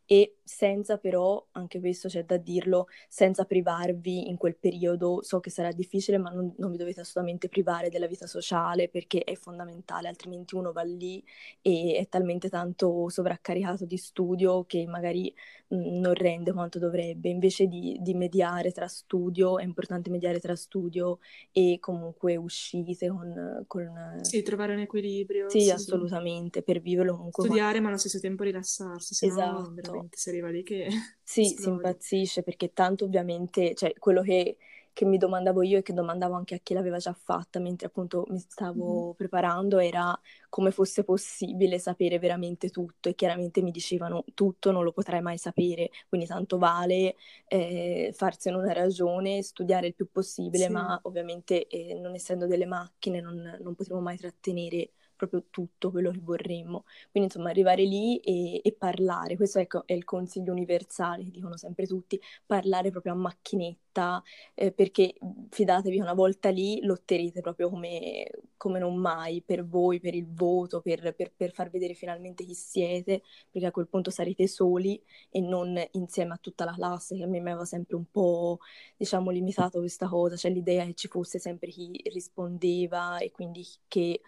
e 0.07 0.38
senza 0.48 0.96
però, 0.96 1.46
anche 1.52 1.78
questo 1.78 2.08
c'è 2.08 2.24
da 2.24 2.38
dirlo, 2.38 2.87
senza 3.06 3.44
privarvi 3.44 4.30
in 4.30 4.38
quel 4.38 4.56
periodo, 4.56 5.22
so 5.22 5.40
che 5.40 5.50
sarà 5.50 5.72
difficile, 5.72 6.16
ma 6.16 6.30
non, 6.30 6.54
non, 6.56 6.70
vi 6.70 6.78
dovete 6.78 7.00
assolutamente 7.00 7.50
privare 7.50 7.90
della 7.90 8.06
vita 8.06 8.26
sociale 8.26 8.88
perché 8.88 9.24
è 9.24 9.34
fondamentale, 9.34 10.08
altrimenti 10.08 10.54
uno 10.54 10.72
va 10.72 10.82
lì 10.82 11.22
e 11.61 11.98
è 11.98 12.08
talmente 12.08 12.48
tanto 12.48 13.11
sovraccaricato 13.11 13.84
di 13.84 13.98
studio 13.98 14.64
che 14.64 14.87
magari 14.87 15.32
mh, 15.68 15.76
mm, 15.76 16.00
non 16.00 16.14
rende 16.14 16.52
quanto 16.52 16.78
dovrebbe. 16.78 17.28
Invece 17.28 17.66
di, 17.66 17.98
di, 18.00 18.14
mediare 18.14 18.72
tra 18.72 18.88
studio, 18.88 19.58
è 19.58 19.64
importante 19.64 20.08
mediare 20.08 20.40
tra 20.40 20.56
studio 20.56 21.18
e 21.52 21.76
comunque 21.78 22.37
uscite 22.37 23.08
con... 23.08 23.64
con 23.66 24.18
sì, 24.22 24.42
trovare 24.42 24.72
un 24.72 24.80
equilibrio. 24.80 25.50
Sì, 25.50 25.61
sì 25.61 25.70
assolutamente, 25.70 26.61
sì. 26.61 26.64
per 26.64 26.80
viverlo 26.80 27.16
comunque. 27.16 27.44
Studiare 27.44 27.80
ma 27.80 27.88
allo 27.88 27.98
stesso 27.98 28.18
tempo 28.18 28.44
rilassarsi, 28.44 29.14
se 29.14 29.26
esatto. 29.26 29.61
no 29.61 29.74
veramente 29.74 30.16
si 30.16 30.37
arriva 30.38 30.48
lì 30.51 30.62
che... 30.62 30.88
Sì, 31.29 31.44
si 31.44 31.68
impazzisce 31.68 32.42
perché 32.42 32.72
tanto 32.72 33.05
ovviamente, 33.05 33.74
cioè 33.74 33.92
quello 33.98 34.22
che, 34.22 34.57
che, 34.94 35.05
mi 35.05 35.18
domandavo 35.18 35.62
io 35.62 35.77
e 35.77 35.83
che 35.83 35.92
domandavo 35.92 36.35
anche 36.35 36.55
a 36.55 36.59
chi 36.62 36.72
l'aveva 36.72 36.96
già 36.96 37.12
fatta 37.12 37.61
mentre 37.61 37.88
appunto 37.88 38.24
mi 38.31 38.38
stavo 38.38 39.11
mm. 39.11 39.12
preparando 39.14 39.79
era 39.79 40.18
come 40.48 40.70
fosse 40.70 41.05
possibile 41.05 41.79
sapere 41.79 42.18
veramente 42.18 42.70
tutto 42.70 43.11
e 43.11 43.14
chiaramente 43.14 43.61
mi 43.61 43.70
dicevano 43.70 44.24
tutto 44.33 44.70
non 44.70 44.85
lo 44.85 44.92
potrai 44.92 45.20
mai 45.20 45.37
sapere, 45.37 45.90
quindi 46.09 46.27
tanto 46.27 46.57
vale 46.57 47.16
eh, 47.46 48.11
farsene 48.14 48.57
una 48.57 48.72
ragione, 48.72 49.42
studiare 49.42 49.88
il 49.88 49.94
più 49.94 50.11
possibile, 50.11 50.64
sì. 50.64 50.72
ma 50.72 50.98
ovviamente 51.03 51.66
eh, 51.66 51.92
non 51.92 52.14
essendo 52.14 52.46
delle 52.46 52.64
macchine 52.64 53.20
non, 53.20 53.59
non 53.61 53.74
potremo 53.74 54.01
mai 54.01 54.16
trattenere 54.16 54.92
proprio 55.18 55.44
tutto 55.50 55.90
quello 55.90 56.11
che 56.11 56.20
vorremmo. 56.22 56.85
Quindi 57.11 57.28
insomma 57.28 57.50
arrivare 57.50 57.85
lì 57.85 58.18
e, 58.18 58.61
e 58.64 58.72
parlare, 58.72 59.37
questo 59.37 59.59
ecco, 59.59 59.83
è 59.87 59.92
il 59.92 60.04
consiglio 60.04 60.52
universale 60.52 61.26
dicono 61.31 61.57
sempre 61.57 61.87
tutti, 61.87 62.20
parlare 62.46 62.90
proprio 62.90 63.12
a 63.12 63.16
macchinetta, 63.16 64.22
eh, 64.54 64.72
perché 64.72 65.14
fidatevi 65.50 65.98
una 66.00 66.14
volta 66.14 66.50
lì 66.50 66.81
lotterete 66.83 67.40
proprio 67.40 67.68
come, 67.68 68.31
come 68.57 68.78
non 68.78 68.96
mai 68.96 69.42
per 69.42 69.66
voi, 69.66 70.00
per 70.00 70.14
il 70.14 70.26
voto, 70.33 70.81
per, 70.81 71.14
per, 71.14 71.33
per, 71.37 71.52
far 71.52 71.70
vedere 71.70 71.94
finalmente 71.94 72.44
chi 72.44 72.54
siete, 72.54 73.22
perché 73.50 73.66
a 73.66 73.70
quel 73.70 73.88
punto 73.88 74.11
sarete 74.11 74.46
soli 74.46 75.00
e 75.31 75.40
non 75.40 75.81
insieme 75.92 76.35
a 76.35 76.38
tutta 76.40 76.64
la 76.64 76.74
classe, 76.74 77.16
che 77.16 77.22
a 77.24 77.26
me 77.26 77.40
mi 77.40 77.50
aveva 77.50 77.64
sempre 77.64 77.96
un 77.96 78.04
po', 78.11 78.59
diciamo, 78.96 79.31
limitato 79.31 79.78
questa 79.81 80.09
cosa, 80.09 80.37
cioè 80.37 80.50
l'idea 80.50 80.85
che 80.85 80.94
ci 80.94 81.09
fosse 81.09 81.38
sempre 81.38 81.70
chi 81.70 82.00
rispondeva 82.04 83.18
e 83.18 83.31
quindi 83.31 83.66
che 83.88 84.20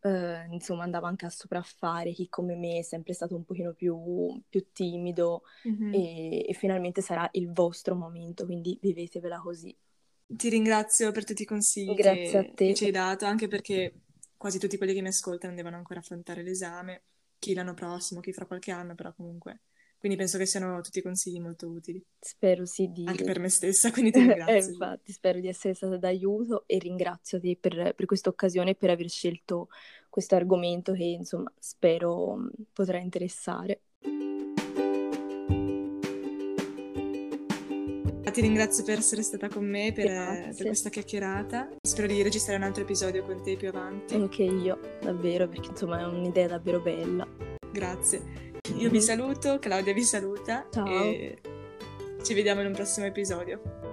eh, 0.00 0.46
insomma 0.50 0.84
andava 0.84 1.08
anche 1.08 1.26
a 1.26 1.30
sopraffare 1.30 2.12
chi 2.12 2.28
come 2.28 2.54
me 2.54 2.78
è 2.78 2.82
sempre 2.82 3.12
stato 3.12 3.34
un 3.34 3.44
pochino 3.44 3.72
più, 3.72 4.40
più 4.48 4.66
timido 4.72 5.42
mm-hmm. 5.68 5.92
e, 5.92 6.48
e, 6.48 6.52
finalmente 6.52 7.00
sarà 7.00 7.28
il 7.32 7.52
vostro 7.52 7.94
momento, 7.94 8.44
quindi 8.44 8.78
vivetevela 8.80 9.38
così. 9.38 9.76
Ti 10.28 10.48
ringrazio 10.48 11.12
per 11.12 11.24
tutti 11.24 11.42
i 11.42 11.46
consigli 11.46 11.94
che, 11.94 12.52
che 12.54 12.74
ci 12.74 12.84
hai 12.84 12.90
dato, 12.90 13.26
anche 13.26 13.48
perché 13.48 14.00
quasi 14.36 14.58
tutti 14.58 14.76
quelli 14.76 14.94
che 14.94 15.02
mi 15.02 15.08
ascoltano 15.08 15.54
devono 15.54 15.76
ancora 15.76 16.00
affrontare 16.00 16.42
l'esame, 16.42 17.02
chi 17.38 17.54
l'anno 17.54 17.74
prossimo, 17.74 18.20
chi 18.20 18.32
fra 18.32 18.46
qualche 18.46 18.70
anno, 18.70 18.94
però 18.94 19.12
comunque 19.14 19.60
quindi 19.98 20.16
penso 20.16 20.38
che 20.38 20.46
siano 20.46 20.80
tutti 20.80 21.02
consigli 21.02 21.40
molto 21.40 21.68
utili. 21.68 22.02
Spero 22.18 22.64
sì 22.64 22.90
di... 22.90 23.04
Anche 23.06 23.24
per 23.24 23.38
me 23.38 23.48
stessa, 23.48 23.90
quindi 23.92 24.10
ti 24.10 24.18
ringrazio. 24.18 24.54
eh, 24.54 24.70
infatti, 24.72 25.12
spero 25.12 25.40
di 25.40 25.48
essere 25.48 25.74
stata 25.74 25.96
d'aiuto 25.96 26.64
e 26.66 26.78
ringrazio 26.78 27.40
te 27.40 27.56
per, 27.60 27.94
per 27.94 28.06
questa 28.06 28.28
occasione 28.28 28.70
e 28.70 28.74
per 28.74 28.90
aver 28.90 29.08
scelto 29.08 29.68
questo 30.08 30.34
argomento 30.34 30.92
che, 30.92 31.04
insomma, 31.04 31.52
spero 31.58 32.36
mm, 32.36 32.48
potrà 32.72 32.98
interessare. 32.98 33.80
Ti 38.36 38.42
ringrazio 38.42 38.84
per 38.84 38.98
essere 38.98 39.22
stata 39.22 39.48
con 39.48 39.64
me, 39.64 39.92
per, 39.94 40.52
per, 40.54 40.66
questa 40.66 40.90
chiacchierata. 40.90 41.70
Spero 41.80 42.06
di 42.06 42.22
registrare 42.22 42.58
un 42.58 42.64
altro 42.64 42.82
episodio 42.82 43.24
con 43.24 43.42
te 43.42 43.56
più 43.56 43.68
avanti. 43.68 44.14
Anche 44.14 44.42
io, 44.42 44.78
davvero, 45.00 45.48
perché 45.48 45.70
insomma 45.70 46.00
è 46.00 46.04
un'idea 46.04 46.46
davvero 46.46 46.82
bella. 46.82 47.26
Grazie. 47.72 48.55
Io 48.74 48.90
vi 48.90 49.00
saluto, 49.00 49.58
Claudia 49.58 49.92
vi 49.92 50.02
saluta 50.02 50.66
Ciao. 50.70 50.86
e 50.86 51.38
ci 52.22 52.34
vediamo 52.34 52.60
in 52.60 52.66
un 52.66 52.72
prossimo 52.72 53.06
episodio. 53.06 53.85